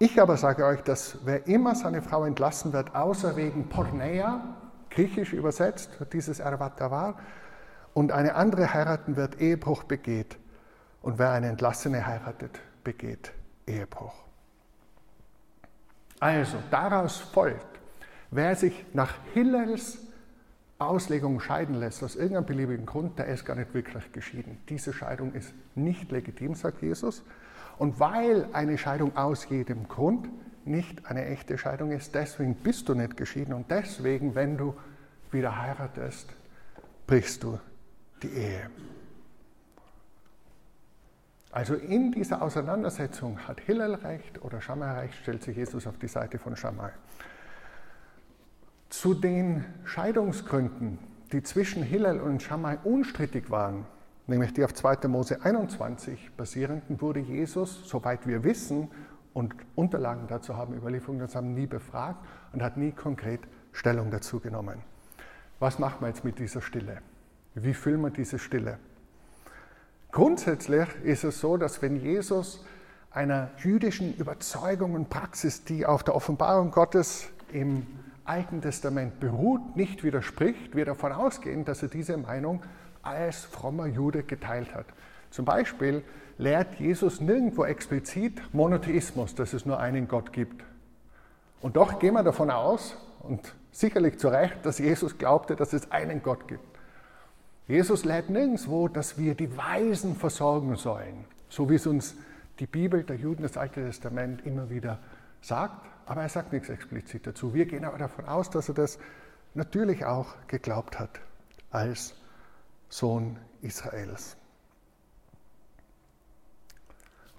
Ich 0.00 0.20
aber 0.20 0.36
sage 0.36 0.66
euch, 0.66 0.82
dass 0.82 1.18
wer 1.24 1.46
immer 1.46 1.76
seine 1.76 2.02
Frau 2.02 2.24
entlassen 2.24 2.72
wird, 2.72 2.96
außer 2.96 3.36
wegen 3.36 3.68
Pornea, 3.68 4.56
griechisch 4.90 5.32
übersetzt, 5.32 5.90
dieses 6.12 6.40
Ervatavar, 6.40 7.18
und 7.94 8.12
eine 8.12 8.34
andere 8.34 8.72
heiraten 8.72 9.16
wird, 9.16 9.40
Ehebruch 9.40 9.84
begeht. 9.84 10.38
Und 11.02 11.18
wer 11.18 11.32
eine 11.32 11.48
Entlassene 11.48 12.06
heiratet, 12.06 12.60
begeht 12.84 13.32
Ehebruch. 13.66 14.14
Also, 16.20 16.58
daraus 16.70 17.18
folgt, 17.18 17.80
wer 18.30 18.54
sich 18.56 18.84
nach 18.92 19.14
Hillels 19.34 19.98
Auslegung 20.78 21.40
scheiden 21.40 21.74
lässt, 21.74 22.04
aus 22.04 22.14
irgendeinem 22.14 22.46
beliebigen 22.46 22.86
Grund, 22.86 23.18
der 23.18 23.26
ist 23.26 23.44
gar 23.44 23.56
nicht 23.56 23.74
wirklich 23.74 24.12
geschieden. 24.12 24.60
Diese 24.68 24.92
Scheidung 24.92 25.32
ist 25.32 25.52
nicht 25.74 26.12
legitim, 26.12 26.54
sagt 26.54 26.82
Jesus. 26.82 27.24
Und 27.78 27.98
weil 27.98 28.48
eine 28.52 28.78
Scheidung 28.78 29.16
aus 29.16 29.48
jedem 29.48 29.88
Grund 29.88 30.28
nicht 30.68 31.06
eine 31.06 31.26
echte 31.26 31.58
Scheidung 31.58 31.90
ist. 31.92 32.14
Deswegen 32.14 32.54
bist 32.54 32.88
du 32.88 32.94
nicht 32.94 33.16
geschieden 33.16 33.52
und 33.52 33.70
deswegen, 33.70 34.34
wenn 34.34 34.56
du 34.56 34.74
wieder 35.30 35.60
heiratest, 35.60 36.32
brichst 37.06 37.42
du 37.42 37.58
die 38.22 38.28
Ehe. 38.28 38.70
Also 41.50 41.74
in 41.74 42.12
dieser 42.12 42.42
Auseinandersetzung 42.42 43.38
hat 43.48 43.60
Hillel 43.60 43.94
recht 43.94 44.42
oder 44.42 44.60
Shammai 44.60 45.00
recht, 45.00 45.14
stellt 45.22 45.42
sich 45.42 45.56
Jesus 45.56 45.86
auf 45.86 45.98
die 45.98 46.08
Seite 46.08 46.38
von 46.38 46.56
Shammai. 46.56 46.90
Zu 48.90 49.14
den 49.14 49.64
Scheidungsgründen, 49.84 50.98
die 51.32 51.42
zwischen 51.42 51.82
Hillel 51.82 52.20
und 52.20 52.42
Shammai 52.42 52.78
unstrittig 52.84 53.50
waren, 53.50 53.86
nämlich 54.26 54.52
die 54.52 54.64
auf 54.64 54.74
2. 54.74 55.08
Mose 55.08 55.42
21 55.42 56.30
basierenden, 56.36 57.00
wurde 57.00 57.20
Jesus, 57.20 57.88
soweit 57.88 58.26
wir 58.26 58.44
wissen 58.44 58.90
und 59.34 59.54
Unterlagen 59.74 60.26
dazu 60.28 60.56
haben, 60.56 60.74
Überlieferungen 60.74 61.20
dazu 61.20 61.36
haben, 61.36 61.54
nie 61.54 61.66
befragt 61.66 62.24
und 62.52 62.62
hat 62.62 62.76
nie 62.76 62.92
konkret 62.92 63.40
Stellung 63.72 64.10
dazu 64.10 64.40
genommen. 64.40 64.82
Was 65.60 65.78
machen 65.78 66.00
wir 66.00 66.08
jetzt 66.08 66.24
mit 66.24 66.38
dieser 66.38 66.60
Stille? 66.60 66.98
Wie 67.54 67.74
füllen 67.74 68.00
wir 68.00 68.10
diese 68.10 68.38
Stille? 68.38 68.78
Grundsätzlich 70.10 70.88
ist 71.02 71.24
es 71.24 71.40
so, 71.40 71.56
dass 71.56 71.82
wenn 71.82 71.96
Jesus 71.96 72.64
einer 73.10 73.50
jüdischen 73.58 74.14
Überzeugung 74.16 74.94
und 74.94 75.10
Praxis, 75.10 75.64
die 75.64 75.84
auf 75.84 76.04
der 76.04 76.14
Offenbarung 76.14 76.70
Gottes 76.70 77.28
im 77.52 77.86
Alten 78.24 78.60
Testament 78.60 79.20
beruht, 79.20 79.76
nicht 79.76 80.04
widerspricht, 80.04 80.76
wir 80.76 80.84
davon 80.84 81.12
ausgehen, 81.12 81.64
dass 81.64 81.82
er 81.82 81.88
diese 81.88 82.16
Meinung 82.16 82.62
als 83.02 83.44
frommer 83.44 83.86
Jude 83.86 84.22
geteilt 84.22 84.74
hat. 84.74 84.86
Zum 85.30 85.44
Beispiel 85.44 86.02
lehrt 86.38 86.78
Jesus 86.78 87.20
nirgendwo 87.20 87.64
explizit 87.64 88.40
Monotheismus, 88.54 89.34
dass 89.34 89.52
es 89.52 89.66
nur 89.66 89.78
einen 89.78 90.08
Gott 90.08 90.32
gibt. 90.32 90.64
Und 91.60 91.76
doch 91.76 91.98
gehen 91.98 92.14
wir 92.14 92.22
davon 92.22 92.50
aus, 92.50 92.96
und 93.20 93.54
sicherlich 93.72 94.18
zu 94.18 94.28
Recht, 94.28 94.64
dass 94.64 94.78
Jesus 94.78 95.18
glaubte, 95.18 95.56
dass 95.56 95.72
es 95.72 95.90
einen 95.90 96.22
Gott 96.22 96.48
gibt. 96.48 96.64
Jesus 97.66 98.04
lehrt 98.04 98.30
nirgendwo, 98.30 98.88
dass 98.88 99.18
wir 99.18 99.34
die 99.34 99.54
Weisen 99.56 100.16
versorgen 100.16 100.76
sollen, 100.76 101.24
so 101.48 101.68
wie 101.68 101.74
es 101.74 101.86
uns 101.86 102.16
die 102.60 102.66
Bibel 102.66 103.02
der 103.02 103.16
Juden, 103.16 103.42
das 103.42 103.56
Alte 103.56 103.84
Testament 103.84 104.46
immer 104.46 104.70
wieder 104.70 104.98
sagt, 105.42 105.86
aber 106.06 106.22
er 106.22 106.28
sagt 106.28 106.52
nichts 106.52 106.70
explizit 106.70 107.26
dazu. 107.26 107.52
Wir 107.52 107.66
gehen 107.66 107.84
aber 107.84 107.98
davon 107.98 108.26
aus, 108.26 108.48
dass 108.48 108.68
er 108.68 108.74
das 108.74 108.98
natürlich 109.54 110.06
auch 110.06 110.34
geglaubt 110.46 110.98
hat 110.98 111.20
als 111.70 112.14
Sohn 112.88 113.36
Israels. 113.60 114.37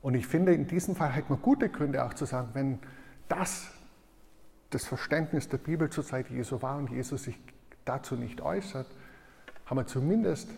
Und 0.01 0.15
ich 0.15 0.27
finde, 0.27 0.53
in 0.53 0.67
diesem 0.67 0.95
Fall 0.95 1.15
hat 1.15 1.29
man 1.29 1.41
gute 1.41 1.69
Gründe 1.69 2.03
auch 2.05 2.13
zu 2.13 2.25
sagen, 2.25 2.49
wenn 2.53 2.79
das 3.27 3.71
das 4.69 4.85
Verständnis 4.85 5.49
der 5.49 5.57
Bibel 5.57 5.89
zur 5.89 6.05
Zeit 6.05 6.29
Jesu 6.29 6.61
war 6.61 6.77
und 6.77 6.91
Jesus 6.91 7.23
sich 7.23 7.39
dazu 7.85 8.15
nicht 8.15 8.41
äußert, 8.41 8.87
haben 9.65 9.77
wir 9.77 9.87
zumindest 9.87 10.49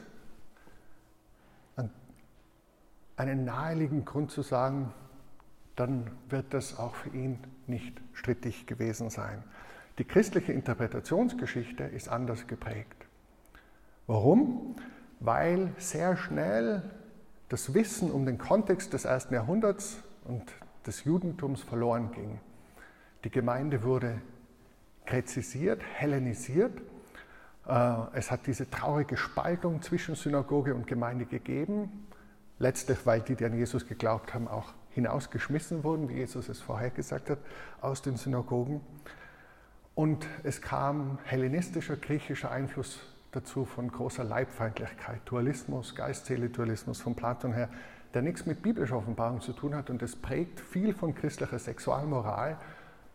einen 3.21 3.45
naheliegenden 3.45 4.05
Grund 4.05 4.31
zu 4.31 4.41
sagen, 4.41 4.93
dann 5.75 6.09
wird 6.29 6.53
das 6.53 6.77
auch 6.77 6.95
für 6.95 7.09
ihn 7.09 7.39
nicht 7.67 8.01
strittig 8.13 8.65
gewesen 8.65 9.09
sein. 9.09 9.43
Die 9.97 10.05
christliche 10.05 10.53
Interpretationsgeschichte 10.53 11.83
ist 11.83 12.09
anders 12.09 12.47
geprägt. 12.47 13.05
Warum? 14.07 14.75
Weil 15.19 15.73
sehr 15.77 16.17
schnell 16.17 16.83
das 17.51 17.73
Wissen 17.73 18.11
um 18.11 18.25
den 18.25 18.37
Kontext 18.37 18.93
des 18.93 19.03
ersten 19.03 19.33
Jahrhunderts 19.33 19.97
und 20.23 20.43
des 20.87 21.03
Judentums 21.03 21.61
verloren 21.61 22.13
ging. 22.13 22.39
Die 23.25 23.29
Gemeinde 23.29 23.83
wurde 23.83 24.21
präzisiert, 25.05 25.81
hellenisiert. 25.83 26.71
Äh, 27.67 27.93
es 28.13 28.31
hat 28.31 28.47
diese 28.47 28.69
traurige 28.69 29.17
Spaltung 29.17 29.81
zwischen 29.81 30.15
Synagoge 30.15 30.73
und 30.73 30.87
Gemeinde 30.87 31.25
gegeben. 31.25 32.07
Letztlich, 32.57 33.05
weil 33.05 33.19
die, 33.19 33.35
die 33.35 33.43
an 33.43 33.53
Jesus 33.53 33.85
geglaubt 33.85 34.33
haben, 34.33 34.47
auch 34.47 34.71
hinausgeschmissen 34.91 35.83
wurden, 35.83 36.07
wie 36.07 36.15
Jesus 36.15 36.47
es 36.47 36.61
vorher 36.61 36.89
gesagt 36.89 37.29
hat, 37.29 37.39
aus 37.81 38.01
den 38.01 38.15
Synagogen. 38.15 38.79
Und 39.93 40.25
es 40.43 40.61
kam 40.61 41.19
hellenistischer, 41.25 41.97
griechischer 41.97 42.49
Einfluss 42.49 43.01
dazu 43.31 43.65
von 43.65 43.89
großer 43.89 44.23
Leibfeindlichkeit, 44.23 45.21
Dualismus, 45.25 45.95
Geist-Seele-Dualismus 45.95 47.01
von 47.01 47.15
Platon 47.15 47.53
her, 47.53 47.69
der 48.13 48.21
nichts 48.21 48.45
mit 48.45 48.61
biblischer 48.61 48.97
Offenbarung 48.97 49.41
zu 49.41 49.53
tun 49.53 49.73
hat 49.73 49.89
und 49.89 50.01
das 50.01 50.15
prägt 50.15 50.59
viel 50.59 50.93
von 50.93 51.15
christlicher 51.15 51.59
Sexualmoral. 51.59 52.57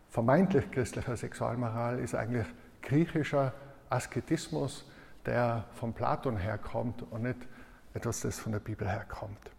Vermeintlich 0.09 0.69
christlicher 0.71 1.15
Sexualmoral 1.15 1.99
ist 1.99 2.15
eigentlich 2.15 2.47
griechischer 2.81 3.53
Asketismus, 3.89 4.89
der 5.25 5.65
von 5.75 5.93
Platon 5.93 6.37
herkommt 6.37 7.03
und 7.11 7.23
nicht 7.23 7.47
etwas, 7.93 8.21
das 8.21 8.39
von 8.39 8.53
der 8.53 8.59
Bibel 8.59 8.89
herkommt. 8.89 9.51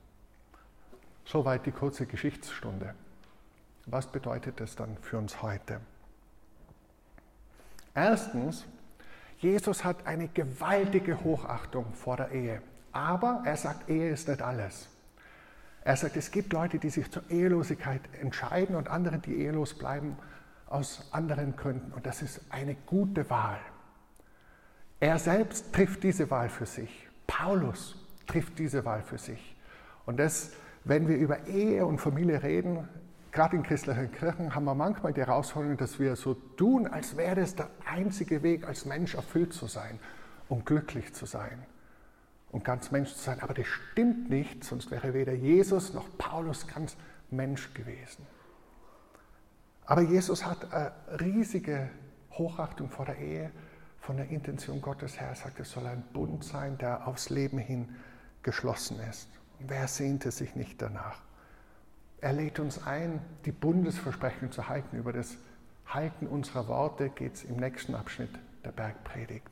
Soweit 1.24 1.66
die 1.66 1.72
kurze 1.72 2.06
Geschichtsstunde. 2.06 2.94
Was 3.86 4.06
bedeutet 4.06 4.60
das 4.60 4.76
dann 4.76 4.96
für 4.98 5.18
uns 5.18 5.42
heute? 5.42 5.80
Erstens, 7.94 8.64
Jesus 9.38 9.84
hat 9.84 10.06
eine 10.06 10.28
gewaltige 10.28 11.22
Hochachtung 11.22 11.94
vor 11.94 12.16
der 12.16 12.30
Ehe. 12.32 12.62
Aber 12.92 13.42
er 13.44 13.56
sagt, 13.56 13.88
Ehe 13.88 14.10
ist 14.10 14.28
nicht 14.28 14.42
alles. 14.42 14.88
Er 15.82 15.96
sagt, 15.96 16.16
es 16.16 16.30
gibt 16.30 16.52
Leute, 16.52 16.78
die 16.78 16.90
sich 16.90 17.10
zur 17.10 17.22
Ehelosigkeit 17.30 18.02
entscheiden 18.20 18.74
und 18.76 18.88
andere, 18.88 19.18
die 19.18 19.36
ehelos 19.36 19.72
bleiben 19.72 20.16
aus 20.66 21.08
anderen 21.12 21.56
Gründen. 21.56 21.92
Und 21.92 22.04
das 22.04 22.20
ist 22.20 22.40
eine 22.50 22.74
gute 22.74 23.30
Wahl. 23.30 23.58
Er 25.00 25.18
selbst 25.18 25.72
trifft 25.72 26.02
diese 26.02 26.30
Wahl 26.30 26.48
für 26.48 26.66
sich. 26.66 27.08
Paulus 27.26 27.96
trifft 28.26 28.58
diese 28.58 28.84
Wahl 28.84 29.02
für 29.02 29.18
sich. 29.18 29.56
Und 30.04 30.18
das, 30.18 30.52
wenn 30.84 31.08
wir 31.08 31.16
über 31.16 31.46
Ehe 31.46 31.86
und 31.86 31.98
Familie 31.98 32.42
reden, 32.42 32.88
gerade 33.32 33.56
in 33.56 33.62
christlichen 33.62 34.10
Kirchen 34.12 34.54
haben 34.54 34.64
wir 34.64 34.74
manchmal 34.74 35.12
die 35.12 35.20
Herausforderung, 35.20 35.76
dass 35.76 35.98
wir 35.98 36.16
so 36.16 36.34
tun, 36.34 36.86
als 36.86 37.16
wäre 37.16 37.40
es 37.40 37.54
der 37.54 37.70
einzige 37.86 38.42
Weg, 38.42 38.66
als 38.66 38.84
Mensch 38.84 39.14
erfüllt 39.14 39.52
zu 39.52 39.66
sein 39.66 39.98
und 40.48 40.66
glücklich 40.66 41.14
zu 41.14 41.26
sein 41.26 41.64
und 42.50 42.64
ganz 42.64 42.90
Mensch 42.90 43.12
zu 43.14 43.18
sein. 43.18 43.40
Aber 43.40 43.54
das 43.54 43.66
stimmt 43.66 44.30
nicht, 44.30 44.64
sonst 44.64 44.90
wäre 44.90 45.14
weder 45.14 45.34
Jesus 45.34 45.94
noch 45.94 46.06
Paulus 46.18 46.66
ganz 46.66 46.96
Mensch 47.30 47.72
gewesen. 47.74 48.26
Aber 49.84 50.02
Jesus 50.02 50.44
hat 50.44 50.72
eine 50.72 50.92
riesige 51.20 51.88
Hochachtung 52.32 52.90
vor 52.90 53.06
der 53.06 53.18
Ehe, 53.18 53.50
von 54.00 54.16
der 54.16 54.28
Intention 54.28 54.80
Gottes 54.80 55.20
her. 55.20 55.28
Er 55.28 55.34
sagt, 55.34 55.60
es 55.60 55.70
soll 55.70 55.86
ein 55.86 56.02
Bund 56.12 56.44
sein, 56.44 56.78
der 56.78 57.06
aufs 57.06 57.30
Leben 57.30 57.58
hin 57.58 57.96
geschlossen 58.42 59.00
ist. 59.10 59.28
Wer 59.58 59.88
sehnte 59.88 60.30
sich 60.30 60.54
nicht 60.54 60.80
danach? 60.80 61.20
Er 62.20 62.32
lädt 62.32 62.58
uns 62.58 62.84
ein, 62.84 63.20
die 63.44 63.52
Bundesversprechen 63.52 64.50
zu 64.50 64.68
halten. 64.68 64.96
Über 64.96 65.12
das 65.12 65.36
Halten 65.86 66.26
unserer 66.26 66.66
Worte 66.66 67.10
geht 67.10 67.34
es 67.34 67.44
im 67.44 67.56
nächsten 67.56 67.94
Abschnitt 67.94 68.30
der 68.64 68.72
Bergpredigt. 68.72 69.48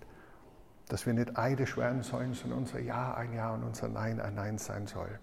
Dass 0.88 1.06
wir 1.06 1.12
nicht 1.12 1.38
Eide 1.38 1.66
schwören 1.66 2.02
sollen, 2.02 2.34
sondern 2.34 2.60
unser 2.60 2.80
Ja 2.80 3.14
ein 3.14 3.32
Ja 3.32 3.54
und 3.54 3.62
unser 3.62 3.88
Nein 3.88 4.20
ein 4.20 4.34
Nein 4.34 4.58
sein 4.58 4.86
soll. 4.86 5.18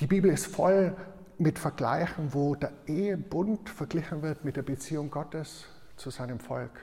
Die 0.00 0.06
Bibel 0.06 0.30
ist 0.30 0.46
voll 0.46 0.96
mit 1.38 1.58
Vergleichen, 1.58 2.34
wo 2.34 2.54
der 2.54 2.72
Ehebund 2.86 3.70
verglichen 3.70 4.22
wird 4.22 4.44
mit 4.44 4.56
der 4.56 4.62
Beziehung 4.62 5.10
Gottes 5.10 5.66
zu 5.96 6.10
seinem 6.10 6.40
Volk, 6.40 6.80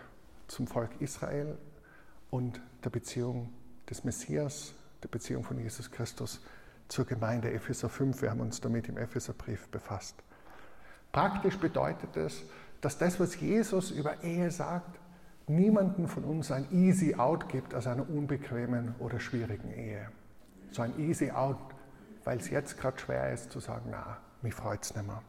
zum 0.48 0.68
Volk 0.68 0.90
Israel 1.00 1.58
und 2.32 2.62
der 2.84 2.90
Beziehung 2.90 3.52
des 3.90 4.04
Messias, 4.04 4.74
der 5.04 5.10
Beziehung 5.10 5.44
von 5.44 5.60
Jesus 5.60 5.92
Christus 5.92 6.42
zur 6.88 7.06
Gemeinde 7.06 7.52
Epheser 7.52 7.90
5. 7.90 8.22
Wir 8.22 8.32
haben 8.32 8.42
uns 8.42 8.62
damit 8.62 8.90
im 8.90 8.98
Epheserbrief 8.98 9.68
befasst. 9.70 10.16
Praktisch 11.12 11.58
bedeutet 11.58 12.18
es, 12.18 12.44
dass 12.82 12.98
das, 12.98 13.20
was 13.20 13.40
Jesus 13.40 13.92
über 13.92 14.24
Ehe 14.24 14.52
sagt, 14.52 15.00
niemanden 15.48 16.08
von 16.08 16.24
uns 16.24 16.52
ein 16.52 16.68
easy 16.72 17.16
out 17.16 17.50
gibt 17.50 17.74
aus 17.74 17.88
einer 17.88 18.10
unbequemen 18.10 18.96
oder 19.00 19.20
schwierigen 19.20 19.72
Ehe. 19.72 20.10
So 20.72 20.82
ein 20.82 20.98
easy 21.00 21.32
out, 21.32 21.58
weil 22.24 22.40
es 22.40 22.50
jetzt 22.50 22.78
gerade 22.80 23.00
schwer 23.00 23.32
ist 23.32 23.52
zu 23.52 23.60
sagen, 23.60 23.90
na, 23.92 24.18
mich 24.42 24.54
freut 24.54 24.84
es 24.84 24.96
nicht 24.96 25.06
mehr. 25.06 25.22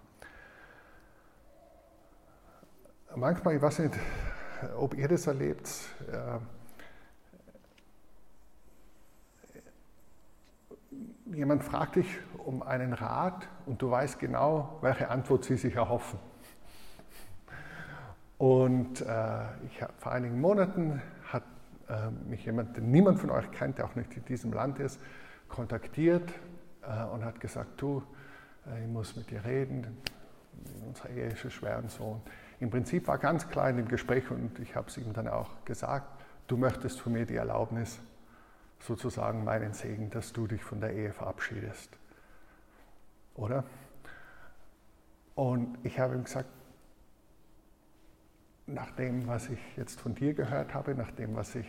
Manchmal, 3.15 3.57
ich 3.57 3.63
weiß 3.63 3.81
nicht, 3.81 3.95
ob 4.77 4.95
ihr 4.95 5.07
das 5.07 5.27
erlebt, 5.27 5.69
äh, 6.11 6.39
jemand 11.35 11.65
fragt 11.65 11.97
dich 11.97 12.19
um 12.39 12.63
einen 12.63 12.93
Rat 12.93 13.49
und 13.67 13.81
du 13.83 13.91
weißt 13.91 14.19
genau, 14.19 14.79
welche 14.81 15.09
Antwort 15.11 15.45
sie 15.45 15.57
sich 15.57 15.77
erhoffen. 15.77 16.19
Und 18.39 19.01
äh, 19.01 19.43
ich, 19.67 19.81
vor 19.99 20.13
einigen 20.13 20.41
Monaten 20.41 21.01
hat 21.29 21.45
äh, 21.89 22.11
mich 22.29 22.45
jemand, 22.45 22.77
den 22.77 22.91
niemand 22.91 23.21
von 23.21 23.31
euch 23.31 23.51
kennt, 23.53 23.79
der 23.79 23.87
auch 23.87 23.95
nicht 23.95 24.17
in 24.17 24.25
diesem 24.25 24.53
Land 24.53 24.79
ist, 24.79 25.01
kontaktiert 25.49 26.31
äh, 26.83 27.05
und 27.05 27.25
hat 27.25 27.41
gesagt, 27.41 27.81
du, 27.81 28.03
äh, 28.67 28.83
ich 28.83 28.89
muss 28.89 29.17
mit 29.17 29.31
dir 29.31 29.45
reden, 29.45 29.97
unsere 30.87 31.09
Ehe 31.11 31.29
ist 31.29 31.53
schwer 31.53 31.79
und 31.79 31.91
so. 31.91 32.21
Im 32.61 32.71
Prinzip 32.71 33.07
war 33.09 33.19
ganz 33.19 33.49
klar 33.49 33.71
in 33.71 33.77
dem 33.77 33.89
Gespräch 33.89 34.31
und 34.31 34.59
ich 34.59 34.75
habe 34.77 34.89
es 34.89 34.97
ihm 34.97 35.13
dann 35.13 35.29
auch 35.29 35.65
gesagt, 35.65 36.07
du 36.47 36.57
möchtest 36.57 37.01
von 37.01 37.13
mir 37.13 37.27
die 37.27 37.37
Erlaubnis, 37.37 38.01
sozusagen 38.87 39.45
meinen 39.45 39.73
Segen, 39.73 40.11
dass 40.11 40.33
du 40.33 40.47
dich 40.47 40.63
von 40.63 40.81
der 40.81 40.93
Ehe 40.93 41.13
verabschiedest. 41.13 41.91
Oder? 43.35 43.65
Und 45.35 45.79
ich 45.83 45.99
habe 45.99 46.15
ihm 46.15 46.25
gesagt, 46.25 46.49
nach 48.67 48.91
dem, 48.93 49.27
was 49.27 49.49
ich 49.49 49.59
jetzt 49.77 50.01
von 50.01 50.15
dir 50.15 50.35
gehört 50.35 50.75
habe, 50.75 50.95
nach 50.95 51.11
dem, 51.13 51.35
was 51.35 51.55
ich 51.55 51.67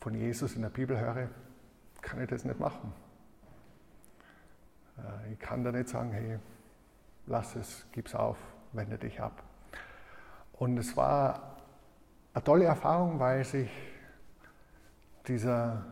von 0.00 0.14
Jesus 0.14 0.56
in 0.56 0.62
der 0.62 0.70
Bibel 0.70 0.98
höre, 0.98 1.28
kann 2.00 2.22
ich 2.22 2.28
das 2.28 2.44
nicht 2.44 2.58
machen. 2.58 2.92
Äh, 4.98 5.32
ich 5.32 5.38
kann 5.38 5.64
da 5.64 5.72
nicht 5.72 5.88
sagen, 5.88 6.12
hey, 6.12 6.38
lass 7.26 7.56
es, 7.56 7.86
gib's 7.92 8.14
auf, 8.14 8.38
wende 8.72 8.96
dich 8.98 9.20
ab. 9.20 9.42
Und 10.52 10.78
es 10.78 10.96
war 10.96 11.56
eine 12.32 12.44
tolle 12.44 12.64
Erfahrung, 12.64 13.18
weil 13.18 13.44
sich 13.44 13.70
dieser, 15.26 15.84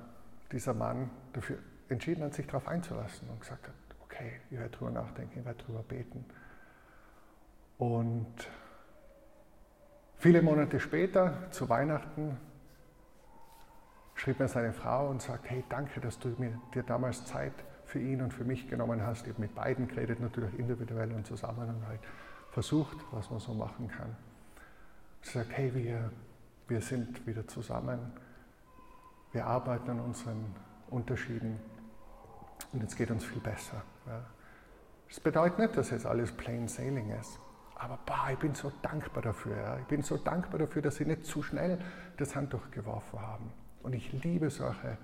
dieser 0.53 0.75
Mann 0.75 1.11
dafür 1.33 1.59
entschieden 1.89 2.25
hat, 2.25 2.35
sich 2.35 2.47
darauf 2.47 2.69
einzulassen 2.69 3.29
und 3.29 3.41
gesagt 3.41 3.69
hat, 3.69 3.75
okay, 4.03 4.41
ich 4.51 4.59
werde 4.59 4.71
drüber 4.71 4.91
nachdenken, 4.91 5.41
ich 5.41 5.45
werde 5.45 5.63
drüber 5.65 5.83
beten. 5.83 6.25
Und 7.79 8.35
viele 10.17 10.43
Monate 10.43 10.81
später, 10.81 11.51
zu 11.51 11.69
Weihnachten, 11.69 12.37
schrieb 14.15 14.41
mir 14.41 14.49
seine 14.49 14.73
Frau 14.73 15.09
und 15.09 15.23
sagt, 15.23 15.49
hey, 15.49 15.65
danke, 15.69 16.01
dass 16.01 16.19
du 16.19 16.35
mir, 16.39 16.61
dir 16.75 16.83
damals 16.83 17.25
Zeit 17.25 17.53
für 17.85 18.01
ihn 18.01 18.21
und 18.21 18.35
für 18.35 18.45
mich 18.45 18.69
genommen 18.69 19.03
hast. 19.03 19.27
Ich 19.27 19.33
habe 19.33 19.41
mit 19.41 19.55
beiden 19.55 19.89
geredet, 19.89 20.21
natürlich 20.21 20.59
individuell 20.59 21.13
und 21.13 21.27
zusammen 21.27 21.69
und 21.69 21.87
halt 21.87 22.01
versucht, 22.51 22.97
was 23.13 23.31
man 23.31 23.39
so 23.39 23.55
machen 23.55 23.89
kann. 23.89 24.17
Sie 25.23 25.39
sagt, 25.39 25.51
hey, 25.53 25.73
wir, 25.75 26.11
wir 26.67 26.81
sind 26.81 27.27
wieder 27.27 27.47
zusammen, 27.47 28.13
wir 29.39 29.47
arbeiten 29.47 29.89
an 29.91 30.01
unseren 30.01 30.53
Unterschieden 30.91 31.61
und 32.73 32.83
jetzt 32.83 32.97
geht 32.97 33.09
uns 33.13 33.25
viel 33.25 33.41
besser. 33.41 33.85
Ja. 34.05 34.25
Das 35.09 35.21
bedeutet 35.21 35.61
nicht, 35.61 35.77
dass 35.77 35.91
jetzt 35.91 36.07
alles 36.07 36.33
plain 36.33 36.67
sailing 36.67 37.13
ist. 37.13 37.39
Aber 37.77 38.01
bah, 38.05 38.31
ich 38.33 38.39
bin 38.41 38.57
so 38.57 38.73
dankbar 38.83 39.23
dafür. 39.23 39.57
Ja. 39.57 39.79
Ich 39.79 39.87
bin 39.87 40.03
so 40.03 40.17
dankbar 40.17 40.59
dafür, 40.59 40.83
dass 40.83 40.97
sie 40.97 41.05
nicht 41.05 41.25
zu 41.25 41.45
schnell 41.45 41.79
das 42.17 42.35
Handtuch 42.35 42.73
geworfen 42.73 43.21
haben. 43.21 43.53
Und 43.85 43.93
ich 43.93 44.13
liebe 44.25 44.51
solche 44.51 44.99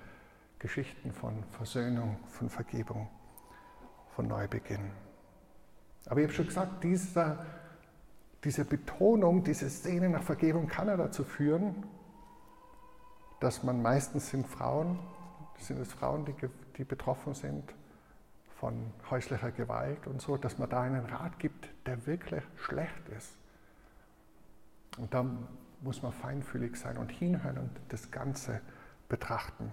Geschichten 0.59 1.13
von 1.13 1.45
Versöhnung, 1.53 2.17
von 2.27 2.51
Vergebung, 2.51 3.09
von 4.17 4.27
Neubeginn. 4.27 4.91
Aber 6.07 6.19
ich 6.19 6.27
habe 6.27 6.35
schon 6.35 6.47
gesagt, 6.47 6.83
dieser, 6.83 7.47
diese 8.43 8.65
Betonung, 8.65 9.45
diese 9.45 9.71
Szene 9.71 10.09
nach 10.09 10.25
Vergebung 10.25 10.67
kann 10.67 10.89
ja 10.89 10.97
dazu 10.97 11.23
führen, 11.23 11.85
dass 13.41 13.63
man 13.63 13.83
meistens 13.83 14.31
sind 14.31 14.47
Frauen, 14.47 14.99
sind 15.59 15.81
es 15.81 15.93
Frauen, 15.93 16.25
die, 16.25 16.35
die 16.77 16.85
betroffen 16.85 17.35
sind 17.35 17.75
von 18.59 18.93
häuslicher 19.11 19.51
Gewalt 19.51 20.07
und 20.07 20.23
so, 20.23 20.37
dass 20.37 20.59
man 20.59 20.71
da 20.71 20.83
einen 20.83 21.05
Rat 21.07 21.39
gibt, 21.39 21.69
der 21.87 22.07
wirklich 22.07 22.43
schlecht 22.57 23.09
ist. 23.17 23.37
Und 24.97 25.13
da 25.13 25.27
muss 25.81 26.03
man 26.03 26.13
feinfühlig 26.13 26.77
sein 26.77 26.97
und 26.97 27.11
hinhören 27.11 27.59
und 27.59 27.71
das 27.89 28.11
Ganze 28.11 28.61
betrachten. 29.09 29.73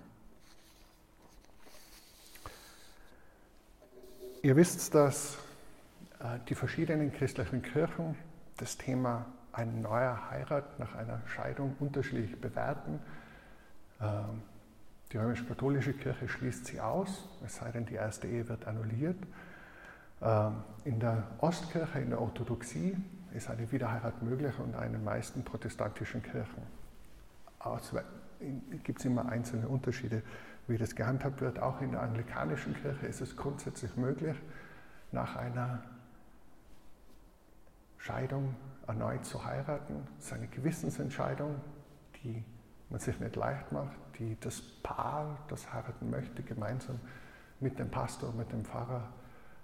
Ihr 4.42 4.56
wisst, 4.56 4.96
dass 4.96 5.38
äh, 6.20 6.40
die 6.50 6.56
verschiedenen 6.56 7.14
christlichen 7.14 7.62
Kirchen 7.62 8.18
das 8.58 8.78
Thema 8.78 9.26
eine 9.54 9.72
neue 9.72 10.30
Heirat 10.30 10.80
nach 10.80 10.96
einer 10.96 11.22
Scheidung 11.28 11.76
unterschiedlich 11.80 12.40
bewerten. 12.40 13.00
Ähm, 14.02 14.42
die 15.12 15.18
römisch-katholische 15.18 15.94
Kirche 15.94 16.28
schließt 16.28 16.66
sie 16.66 16.80
aus, 16.80 17.28
es 17.46 17.58
sei 17.58 17.72
denn, 17.72 17.86
die 17.86 17.96
erste 17.96 18.28
Ehe 18.28 18.48
wird 18.48 18.66
annulliert. 18.66 19.18
Ähm, 20.22 20.64
in 20.86 21.00
der 21.00 21.24
Ostkirche, 21.40 22.00
in 22.00 22.10
der 22.12 22.22
Orthodoxie, 22.22 22.96
ist 23.34 23.50
eine 23.50 23.72
Wiederheirat 23.72 24.22
möglich 24.24 24.58
und 24.60 24.74
in 24.74 24.92
den 24.94 25.04
meisten 25.04 25.44
protestantischen 25.44 26.22
Kirchen 26.22 26.64
gibt 28.84 29.00
es 29.00 29.06
immer 29.06 29.30
einzelne 29.30 29.68
Unterschiede, 29.68 30.22
wie 30.68 30.78
das 30.78 30.96
gehandhabt 30.96 31.42
wird. 31.42 31.60
Auch 31.60 31.82
in 31.82 31.92
der 31.92 32.02
anglikanischen 32.02 32.74
Kirche 32.76 33.06
ist 33.06 33.22
es 33.22 33.38
grundsätzlich 33.38 33.96
möglich, 33.96 34.36
nach 35.12 35.36
einer 35.36 35.84
Scheidung 37.98 38.56
erneut 38.88 39.26
zu 39.26 39.46
heiraten. 39.46 40.08
Das 40.18 40.26
ist 40.26 40.34
eine 40.34 40.48
Gewissensentscheidung, 40.48 41.56
die 42.24 42.44
man 42.92 43.00
sich 43.00 43.20
nicht 43.20 43.36
leicht 43.36 43.72
macht, 43.72 43.98
die 44.20 44.38
das 44.40 44.62
Paar, 44.62 45.38
das 45.48 45.74
heiraten 45.74 46.10
möchte, 46.10 46.44
gemeinsam 46.44 47.00
mit 47.60 47.80
dem 47.80 47.90
Pastor, 47.90 48.34
mit 48.34 48.52
dem 48.52 48.66
Pfarrer 48.66 49.08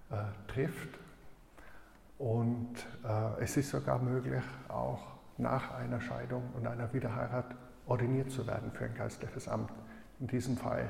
äh, 0.09 0.51
trifft. 0.51 0.97
Und 2.17 2.75
äh, 3.03 3.43
es 3.43 3.57
ist 3.57 3.69
sogar 3.69 3.99
möglich, 3.99 4.43
auch 4.69 5.17
nach 5.37 5.75
einer 5.75 6.01
Scheidung 6.01 6.43
und 6.55 6.65
einer 6.65 6.91
Wiederheirat 6.93 7.55
ordiniert 7.85 8.31
zu 8.31 8.47
werden 8.47 8.71
für 8.71 8.85
ein 8.85 8.95
geistliches 8.95 9.47
Amt. 9.47 9.71
In 10.19 10.27
diesem 10.27 10.57
Fall 10.57 10.89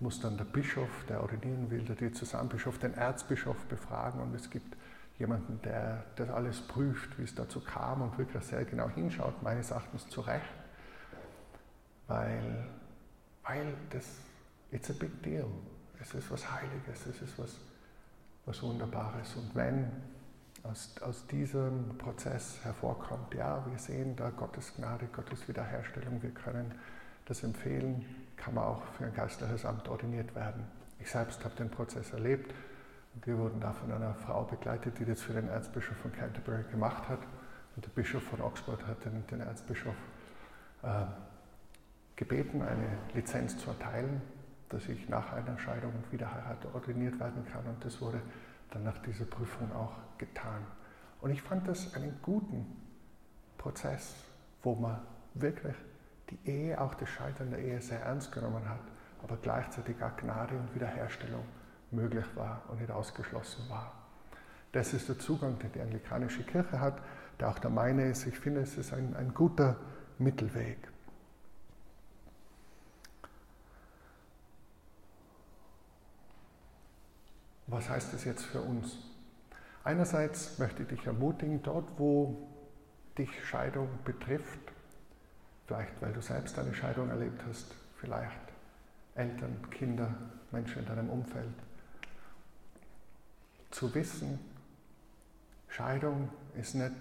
muss 0.00 0.20
dann 0.20 0.36
der 0.36 0.44
Bischof, 0.44 0.88
der 1.08 1.20
ordinieren 1.20 1.70
will, 1.70 1.84
der 1.84 1.96
Diözesanbischof, 1.96 2.78
den 2.78 2.94
Erzbischof 2.94 3.56
befragen 3.66 4.20
und 4.20 4.34
es 4.34 4.50
gibt 4.50 4.76
jemanden, 5.18 5.60
der 5.62 6.04
das 6.16 6.30
alles 6.30 6.60
prüft, 6.62 7.18
wie 7.18 7.22
es 7.22 7.34
dazu 7.34 7.60
kam 7.60 8.02
und 8.02 8.18
wirklich 8.18 8.42
sehr 8.42 8.64
genau 8.64 8.88
hinschaut, 8.88 9.42
meines 9.42 9.70
Erachtens 9.70 10.08
zu 10.08 10.22
Recht, 10.22 10.61
weil, 12.08 12.68
weil 13.44 13.74
das, 13.90 14.04
it's 14.70 14.90
a 14.90 14.94
big 14.94 15.22
deal. 15.22 15.48
Es 16.00 16.14
ist 16.14 16.30
was 16.30 16.50
Heiliges, 16.50 17.06
es 17.06 17.22
ist 17.22 17.38
was, 17.38 17.58
was 18.44 18.62
Wunderbares. 18.62 19.36
Und 19.36 19.54
wenn 19.54 19.90
aus, 20.64 20.94
aus 21.00 21.26
diesem 21.26 21.96
Prozess 21.98 22.58
hervorkommt, 22.64 23.34
ja, 23.34 23.64
wir 23.68 23.78
sehen 23.78 24.16
da 24.16 24.30
Gottes 24.30 24.74
Gnade, 24.74 25.06
Gottes 25.06 25.46
Wiederherstellung, 25.48 26.22
wir 26.22 26.30
können 26.30 26.74
das 27.26 27.42
empfehlen, 27.42 28.04
kann 28.36 28.54
man 28.54 28.64
auch 28.64 28.82
für 28.96 29.04
ein 29.04 29.14
geistliches 29.14 29.64
Amt 29.64 29.88
ordiniert 29.88 30.34
werden. 30.34 30.64
Ich 30.98 31.10
selbst 31.10 31.44
habe 31.44 31.54
den 31.56 31.70
Prozess 31.70 32.12
erlebt. 32.12 32.52
Wir 33.24 33.36
wurden 33.36 33.60
da 33.60 33.72
von 33.72 33.92
einer 33.92 34.14
Frau 34.14 34.44
begleitet, 34.44 34.98
die 34.98 35.04
das 35.04 35.20
für 35.20 35.34
den 35.34 35.48
Erzbischof 35.48 35.96
von 35.98 36.12
Canterbury 36.12 36.64
gemacht 36.70 37.08
hat. 37.08 37.20
Und 37.76 37.84
der 37.84 37.90
Bischof 37.90 38.22
von 38.22 38.40
Oxford 38.40 38.86
hat 38.86 39.04
den, 39.04 39.26
den 39.26 39.40
Erzbischof 39.40 39.94
äh, 40.82 41.04
gebeten, 42.22 42.62
eine 42.62 42.98
Lizenz 43.14 43.58
zu 43.58 43.70
erteilen, 43.70 44.22
dass 44.68 44.88
ich 44.88 45.08
nach 45.08 45.32
einer 45.32 45.58
Scheidung 45.58 45.92
und 45.92 46.12
Wiederheirat 46.12 46.64
ordiniert 46.72 47.18
werden 47.18 47.44
kann. 47.50 47.66
Und 47.66 47.84
das 47.84 48.00
wurde 48.00 48.22
dann 48.70 48.84
nach 48.84 48.98
dieser 48.98 49.24
Prüfung 49.24 49.72
auch 49.72 49.94
getan. 50.18 50.62
Und 51.20 51.30
ich 51.32 51.42
fand 51.42 51.66
das 51.66 51.94
einen 51.94 52.16
guten 52.22 52.64
Prozess, 53.58 54.14
wo 54.62 54.76
man 54.76 55.00
wirklich 55.34 55.74
die 56.30 56.38
Ehe, 56.48 56.80
auch 56.80 56.94
das 56.94 57.08
Scheitern 57.08 57.50
der 57.50 57.58
Ehe 57.58 57.80
sehr 57.80 58.00
ernst 58.00 58.30
genommen 58.30 58.68
hat, 58.68 58.80
aber 59.24 59.36
gleichzeitig 59.36 60.00
auch 60.02 60.16
Gnade 60.16 60.54
und 60.56 60.72
Wiederherstellung 60.74 61.44
möglich 61.90 62.24
war 62.36 62.62
und 62.68 62.80
nicht 62.80 62.90
ausgeschlossen 62.90 63.68
war. 63.68 63.92
Das 64.70 64.94
ist 64.94 65.08
der 65.08 65.18
Zugang, 65.18 65.58
den 65.58 65.72
die 65.72 65.80
anglikanische 65.80 66.44
Kirche 66.44 66.80
hat, 66.80 67.02
der 67.40 67.48
auch 67.48 67.58
der 67.58 67.70
meine 67.70 68.08
ist. 68.08 68.26
Ich 68.26 68.38
finde, 68.38 68.60
es 68.60 68.78
ist 68.78 68.94
ein, 68.94 69.14
ein 69.16 69.34
guter 69.34 69.76
Mittelweg. 70.18 70.92
Was 77.72 77.88
heißt 77.88 78.12
das 78.12 78.24
jetzt 78.24 78.44
für 78.44 78.60
uns? 78.60 78.98
Einerseits 79.82 80.58
möchte 80.58 80.82
ich 80.82 80.90
dich 80.90 81.06
ermutigen, 81.06 81.62
dort 81.62 81.88
wo 81.96 82.46
dich 83.16 83.30
Scheidung 83.46 83.88
betrifft, 84.04 84.60
vielleicht 85.66 86.00
weil 86.02 86.12
du 86.12 86.20
selbst 86.20 86.58
eine 86.58 86.74
Scheidung 86.74 87.08
erlebt 87.08 87.42
hast, 87.48 87.74
vielleicht 87.96 88.52
Eltern, 89.14 89.56
Kinder, 89.70 90.14
Menschen 90.50 90.80
in 90.80 90.86
deinem 90.86 91.08
Umfeld, 91.08 91.54
zu 93.70 93.94
wissen, 93.94 94.38
Scheidung 95.68 96.28
ist 96.60 96.74
nicht 96.74 96.92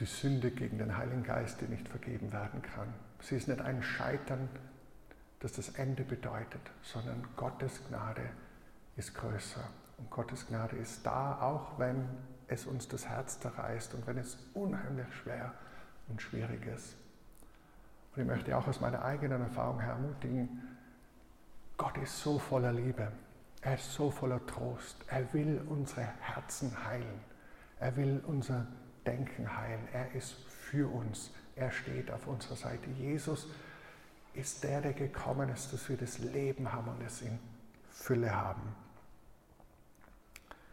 die 0.00 0.06
Sünde 0.06 0.50
gegen 0.50 0.78
den 0.78 0.96
Heiligen 0.96 1.22
Geist, 1.22 1.60
die 1.60 1.66
nicht 1.66 1.88
vergeben 1.88 2.32
werden 2.32 2.62
kann. 2.62 2.92
Sie 3.20 3.36
ist 3.36 3.46
nicht 3.46 3.60
ein 3.60 3.80
Scheitern 3.80 4.48
das 5.40 5.52
das 5.52 5.70
Ende 5.70 6.04
bedeutet, 6.04 6.62
sondern 6.82 7.26
Gottes 7.36 7.80
Gnade 7.88 8.30
ist 8.96 9.14
größer. 9.14 9.64
Und 9.98 10.10
Gottes 10.10 10.46
Gnade 10.46 10.76
ist 10.76 11.04
da, 11.04 11.40
auch 11.40 11.78
wenn 11.78 12.08
es 12.48 12.66
uns 12.66 12.88
das 12.88 13.06
Herz 13.06 13.40
zerreißt 13.40 13.94
und 13.94 14.06
wenn 14.06 14.18
es 14.18 14.38
unheimlich 14.54 15.12
schwer 15.14 15.52
und 16.08 16.20
schwierig 16.20 16.66
ist. 16.66 16.96
Und 18.14 18.22
ich 18.22 18.28
möchte 18.28 18.56
auch 18.56 18.66
aus 18.66 18.80
meiner 18.80 19.04
eigenen 19.04 19.42
Erfahrung 19.42 19.80
ermutigen, 19.80 20.62
Gott 21.76 21.96
ist 21.98 22.20
so 22.20 22.38
voller 22.38 22.72
Liebe, 22.72 23.10
er 23.62 23.74
ist 23.74 23.92
so 23.92 24.10
voller 24.10 24.44
Trost, 24.46 24.96
er 25.08 25.32
will 25.32 25.60
unsere 25.68 26.02
Herzen 26.20 26.72
heilen, 26.84 27.20
er 27.80 27.96
will 27.96 28.22
unser 28.26 28.66
Denken 29.06 29.56
heilen, 29.56 29.88
er 29.92 30.12
ist 30.14 30.32
für 30.32 30.88
uns, 30.88 31.32
er 31.56 31.70
steht 31.70 32.10
auf 32.10 32.26
unserer 32.26 32.56
Seite. 32.56 32.88
Jesus 32.90 33.44
ist 33.44 33.50
der, 34.64 34.80
der 34.80 34.92
gekommen 34.92 35.48
ist, 35.48 35.72
dass 35.72 35.88
wir 35.88 35.96
das 35.96 36.18
Leben 36.18 36.72
haben 36.72 36.88
und 36.88 37.02
es 37.02 37.22
in 37.22 37.38
Fülle 37.90 38.34
haben. 38.34 38.74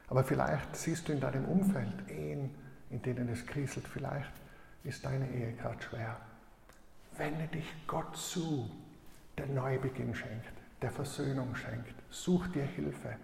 Aber 0.08 0.24
vielleicht 0.24 0.76
siehst 0.76 1.08
du 1.08 1.14
in 1.14 1.20
deinem 1.20 1.46
Umfeld 1.46 2.10
Ehen, 2.10 2.54
in 2.90 3.02
denen 3.02 3.30
es 3.30 3.46
kriselt. 3.46 3.88
Vielleicht 3.88 4.32
ist 4.84 5.06
deine 5.06 5.30
Ehe 5.30 5.54
gerade 5.54 5.82
schwer. 5.82 6.18
Wende 7.18 7.48
dich 7.48 7.66
Gott 7.88 8.16
zu, 8.18 8.70
der 9.38 9.46
Neubeginn 9.48 10.14
schenkt, 10.14 10.52
der 10.82 10.92
Versöhnung 10.92 11.56
schenkt. 11.56 11.94
Such 12.10 12.48
dir 12.48 12.64
Hilfe. 12.64 13.16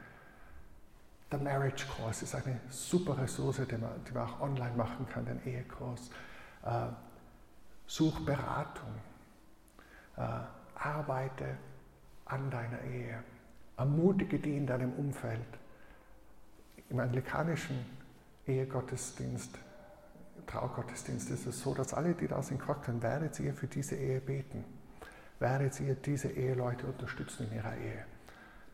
Der 1.32 1.40
Marriage 1.40 1.86
Course 1.88 2.24
ist 2.24 2.36
eine 2.36 2.60
super 2.70 3.18
Ressource, 3.18 3.62
die 3.70 3.78
man, 3.78 4.04
die 4.08 4.14
man 4.14 4.30
auch 4.30 4.40
online 4.40 4.76
machen 4.78 5.06
kann, 5.10 5.26
den 5.26 5.46
Ehekurs. 5.46 6.10
Äh, 6.64 6.88
such 7.86 8.24
Beratung. 8.24 8.94
Äh, 10.18 10.22
arbeite 10.76 11.58
an 12.26 12.50
deiner 12.50 12.82
Ehe. 12.82 13.24
Ermutige 13.78 14.40
die 14.40 14.58
in 14.58 14.68
deinem 14.68 14.94
Umfeld. 14.94 15.48
Im 16.90 17.00
anglikanischen 17.00 17.86
Ehegottesdienst, 18.46 19.58
Traugottesdienst 20.46 21.30
ist 21.30 21.46
es 21.46 21.62
so, 21.62 21.74
dass 21.74 21.94
alle, 21.94 22.14
die 22.14 22.28
da 22.28 22.42
sind, 22.42 22.66
haben, 22.68 23.02
werdet 23.02 23.40
ihr 23.40 23.54
für 23.54 23.68
diese 23.68 23.96
Ehe 23.96 24.22
beten? 24.22 24.64
Werdet 25.40 25.80
ihr 25.80 25.96
diese 25.96 26.30
Eheleute 26.30 26.88
unterstützen 26.88 27.48
in 27.50 27.58
ihrer 27.58 27.76
Ehe? 27.76 28.06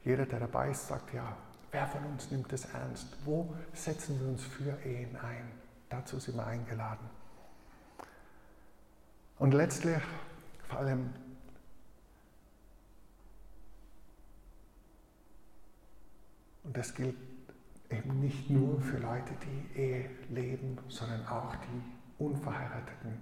Jeder, 0.06 0.26
der 0.26 0.42
dabei 0.42 0.72
ist, 0.72 0.88
sagt 0.88 1.14
ja. 1.14 1.36
Wer 1.72 1.88
von 1.88 2.06
uns 2.06 2.30
nimmt 2.30 2.54
es 2.54 2.66
ernst? 2.66 3.18
Wo 3.26 3.54
setzen 3.74 4.20
wir 4.22 4.28
uns 4.28 4.44
für 4.44 4.78
Ehen 4.86 5.18
ein? 5.18 5.52
Dazu 5.90 6.20
sind 6.20 6.38
wir 6.38 6.46
eingeladen. 6.46 7.10
Und 9.40 9.54
letztlich, 9.54 10.02
vor 10.70 10.80
allem 10.80 11.10
Und 16.64 16.78
das 16.78 16.94
gilt 16.96 17.16
eben 17.90 18.20
nicht 18.20 18.50
nur 18.50 18.82
für 18.82 18.98
Leute, 18.98 19.34
die 19.44 19.80
Ehe 19.80 20.10
leben, 20.30 20.78
sondern 20.88 21.26
auch 21.28 21.56
die 21.56 22.24
Unverheirateten. 22.24 23.18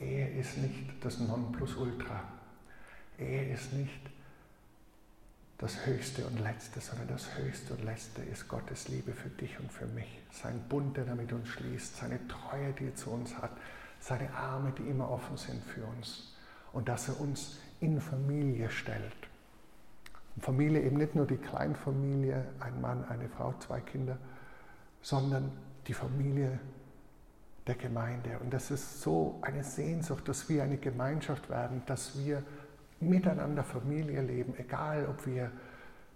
Ehe 0.00 0.28
ist 0.38 0.58
nicht 0.58 0.92
das 1.00 1.18
Nonplusultra. 1.18 2.22
Ehe 3.18 3.52
ist 3.52 3.72
nicht 3.72 4.10
das 5.58 5.86
Höchste 5.86 6.26
und 6.26 6.38
Letzte, 6.40 6.80
sondern 6.80 7.08
das 7.08 7.36
Höchste 7.38 7.72
und 7.72 7.84
Letzte 7.84 8.22
ist 8.22 8.46
Gottes 8.46 8.88
Liebe 8.88 9.12
für 9.12 9.30
dich 9.30 9.58
und 9.58 9.72
für 9.72 9.86
mich. 9.86 10.18
Sein 10.30 10.60
Bund, 10.68 10.96
der 10.98 11.06
damit 11.06 11.32
uns 11.32 11.48
schließt, 11.48 11.96
seine 11.96 12.20
Treue, 12.28 12.74
die 12.74 12.88
er 12.88 12.94
zu 12.94 13.10
uns 13.10 13.36
hat, 13.38 13.52
seine 13.98 14.30
Arme, 14.34 14.72
die 14.78 14.82
immer 14.82 15.10
offen 15.10 15.38
sind 15.38 15.64
für 15.64 15.84
uns. 15.84 16.34
Und 16.72 16.88
dass 16.88 17.08
er 17.08 17.18
uns 17.20 17.58
in 17.80 18.00
Familie 18.02 18.68
stellt. 18.68 19.14
Familie 20.40 20.82
eben 20.82 20.96
nicht 20.96 21.14
nur 21.14 21.26
die 21.26 21.38
Kleinfamilie, 21.38 22.44
ein 22.60 22.80
Mann, 22.80 23.04
eine 23.08 23.28
Frau, 23.28 23.54
zwei 23.58 23.80
Kinder, 23.80 24.18
sondern 25.00 25.50
die 25.86 25.94
Familie 25.94 26.58
der 27.66 27.74
Gemeinde. 27.74 28.38
Und 28.40 28.52
das 28.52 28.70
ist 28.70 29.00
so 29.00 29.38
eine 29.42 29.64
Sehnsucht, 29.64 30.28
dass 30.28 30.48
wir 30.48 30.62
eine 30.62 30.76
Gemeinschaft 30.76 31.48
werden, 31.48 31.82
dass 31.86 32.18
wir 32.18 32.42
miteinander 33.00 33.64
Familie 33.64 34.22
leben, 34.22 34.54
egal 34.56 35.06
ob 35.08 35.26
wir 35.26 35.50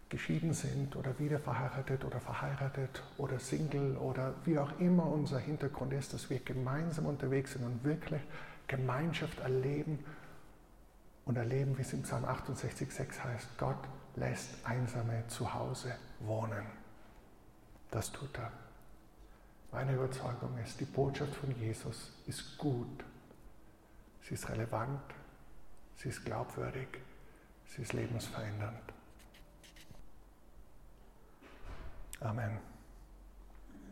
geschieden 0.08 0.52
sind 0.52 0.96
oder 0.96 1.18
wieder 1.18 1.38
verheiratet 1.38 2.04
oder 2.04 2.20
verheiratet 2.20 3.02
oder 3.16 3.38
Single 3.38 3.96
oder 3.96 4.34
wie 4.44 4.58
auch 4.58 4.78
immer 4.80 5.06
unser 5.06 5.38
Hintergrund 5.38 5.92
ist, 5.92 6.12
dass 6.12 6.30
wir 6.30 6.40
gemeinsam 6.40 7.06
unterwegs 7.06 7.52
sind 7.52 7.64
und 7.64 7.84
wirklich 7.84 8.20
Gemeinschaft 8.66 9.38
erleben 9.40 10.00
und 11.26 11.36
erleben, 11.36 11.78
wie 11.78 11.82
es 11.82 11.92
im 11.92 12.02
Psalm 12.02 12.24
68,6 12.24 13.22
heißt, 13.22 13.58
Gott 13.58 13.78
lässt 14.16 14.64
Einsame 14.64 15.26
zu 15.28 15.52
Hause 15.52 15.94
wohnen. 16.20 16.66
Das 17.90 18.11
tut 18.12 18.36
er. 18.38 18.52
Meine 19.72 19.94
Überzeugung 19.94 20.56
ist, 20.58 20.80
die 20.80 20.84
Botschaft 20.84 21.34
von 21.34 21.54
Jesus 21.61 22.12
ist 22.26 22.58
gut. 22.58 23.04
Sie 24.22 24.34
ist 24.34 24.48
relevant, 24.48 25.00
sie 25.96 26.08
ist 26.08 26.24
glaubwürdig, 26.24 26.88
sie 27.66 27.82
ist 27.82 27.92
lebensverändernd. 27.92 28.92
Amen. 32.20 32.69